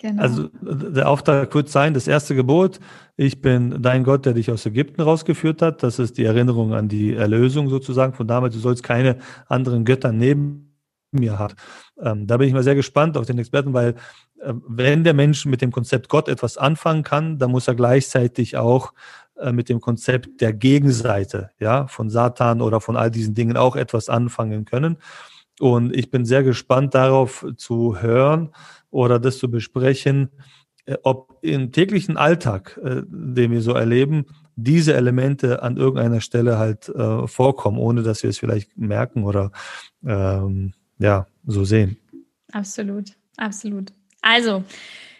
Genau. 0.00 0.22
Also 0.22 0.48
der 0.62 1.08
Auftrag 1.08 1.52
wird 1.54 1.68
sein, 1.68 1.92
das 1.92 2.06
erste 2.06 2.36
Gebot, 2.36 2.78
ich 3.16 3.40
bin 3.42 3.82
dein 3.82 4.04
Gott, 4.04 4.26
der 4.26 4.32
dich 4.32 4.50
aus 4.50 4.64
Ägypten 4.64 5.02
rausgeführt 5.02 5.60
hat. 5.60 5.82
Das 5.82 5.98
ist 5.98 6.18
die 6.18 6.24
Erinnerung 6.24 6.72
an 6.72 6.88
die 6.88 7.14
Erlösung 7.14 7.68
sozusagen. 7.68 8.12
Von 8.12 8.28
damals, 8.28 8.54
du 8.54 8.60
sollst 8.60 8.84
keine 8.84 9.18
anderen 9.48 9.84
Götter 9.84 10.12
neben 10.12 10.68
mir 11.10 11.38
haben. 11.38 11.54
Ähm, 12.00 12.26
da 12.26 12.36
bin 12.36 12.46
ich 12.46 12.54
mal 12.54 12.62
sehr 12.62 12.76
gespannt 12.76 13.16
auf 13.16 13.26
den 13.26 13.38
Experten, 13.38 13.72
weil 13.72 13.96
äh, 14.40 14.52
wenn 14.68 15.02
der 15.02 15.14
Mensch 15.14 15.46
mit 15.46 15.62
dem 15.62 15.72
Konzept 15.72 16.08
Gott 16.08 16.28
etwas 16.28 16.58
anfangen 16.58 17.02
kann, 17.02 17.38
dann 17.38 17.50
muss 17.50 17.66
er 17.66 17.74
gleichzeitig 17.74 18.56
auch 18.56 18.92
äh, 19.36 19.52
mit 19.52 19.68
dem 19.68 19.80
Konzept 19.80 20.40
der 20.40 20.52
Gegenseite, 20.52 21.50
ja, 21.58 21.86
von 21.88 22.10
Satan 22.10 22.60
oder 22.60 22.80
von 22.80 22.96
all 22.96 23.10
diesen 23.10 23.34
Dingen 23.34 23.56
auch 23.56 23.74
etwas 23.74 24.08
anfangen 24.08 24.64
können. 24.64 24.98
Und 25.60 25.94
ich 25.96 26.10
bin 26.10 26.24
sehr 26.24 26.44
gespannt 26.44 26.94
darauf 26.94 27.44
zu 27.56 28.00
hören, 28.00 28.52
oder 28.90 29.18
das 29.18 29.38
zu 29.38 29.50
besprechen, 29.50 30.30
äh, 30.86 30.96
ob 31.02 31.38
im 31.42 31.72
täglichen 31.72 32.16
Alltag, 32.16 32.78
äh, 32.82 33.02
den 33.06 33.50
wir 33.50 33.60
so 33.60 33.72
erleben, 33.72 34.26
diese 34.56 34.94
Elemente 34.94 35.62
an 35.62 35.76
irgendeiner 35.76 36.20
Stelle 36.20 36.58
halt 36.58 36.88
äh, 36.88 37.26
vorkommen, 37.28 37.78
ohne 37.78 38.02
dass 38.02 38.22
wir 38.22 38.30
es 38.30 38.38
vielleicht 38.38 38.76
merken 38.76 39.24
oder 39.24 39.52
ähm, 40.04 40.72
ja, 40.98 41.26
so 41.46 41.64
sehen. 41.64 41.96
Absolut, 42.52 43.12
absolut. 43.36 43.92
Also, 44.20 44.64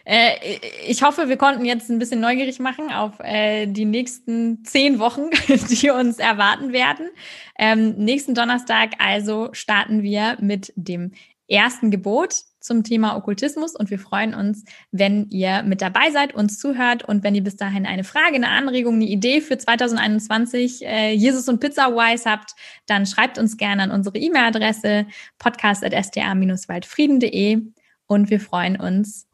äh, 0.04 0.58
ich 0.86 1.02
hoffe, 1.02 1.28
wir 1.28 1.36
konnten 1.36 1.64
jetzt 1.66 1.90
ein 1.90 1.98
bisschen 1.98 2.20
neugierig 2.20 2.58
machen 2.58 2.90
auf 2.90 3.20
äh, 3.20 3.66
die 3.66 3.84
nächsten 3.84 4.64
zehn 4.64 4.98
Wochen, 4.98 5.30
die 5.70 5.90
uns 5.90 6.18
erwarten 6.18 6.72
werden. 6.72 7.10
Ähm, 7.58 7.90
nächsten 7.96 8.34
Donnerstag 8.34 8.92
also 8.98 9.50
starten 9.52 10.02
wir 10.02 10.38
mit 10.40 10.72
dem 10.76 11.12
ersten 11.48 11.90
Gebot 11.90 12.44
zum 12.60 12.84
Thema 12.84 13.16
Okkultismus 13.16 13.74
und 13.74 13.90
wir 13.90 13.98
freuen 13.98 14.34
uns, 14.34 14.66
wenn 14.90 15.30
ihr 15.30 15.62
mit 15.62 15.80
dabei 15.80 16.10
seid, 16.12 16.34
uns 16.34 16.58
zuhört 16.58 17.04
und 17.04 17.24
wenn 17.24 17.34
ihr 17.34 17.42
bis 17.42 17.56
dahin 17.56 17.86
eine 17.86 18.04
Frage, 18.04 18.34
eine 18.34 18.50
Anregung, 18.50 18.96
eine 18.96 19.06
Idee 19.06 19.40
für 19.40 19.56
2021 19.56 20.84
äh, 20.84 21.12
Jesus 21.12 21.48
und 21.48 21.60
Pizza 21.60 21.92
Wise 21.92 22.30
habt, 22.30 22.50
dann 22.86 23.06
schreibt 23.06 23.38
uns 23.38 23.56
gerne 23.56 23.84
an 23.84 23.90
unsere 23.90 24.18
E-Mail-Adresse 24.18 25.06
podcast.sta-waldfrieden.de 25.38 27.62
und 28.06 28.28
wir 28.30 28.40
freuen 28.40 28.78
uns 28.78 29.26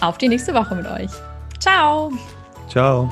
auf 0.00 0.16
die 0.18 0.28
nächste 0.28 0.52
Woche 0.54 0.74
mit 0.74 0.86
euch. 0.86 1.10
Ciao! 1.58 2.12
Ciao! 2.68 3.10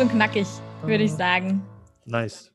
Und 0.00 0.10
knackig, 0.10 0.46
würde 0.82 1.04
ich 1.04 1.12
sagen. 1.12 1.62
Nice. 2.06 2.48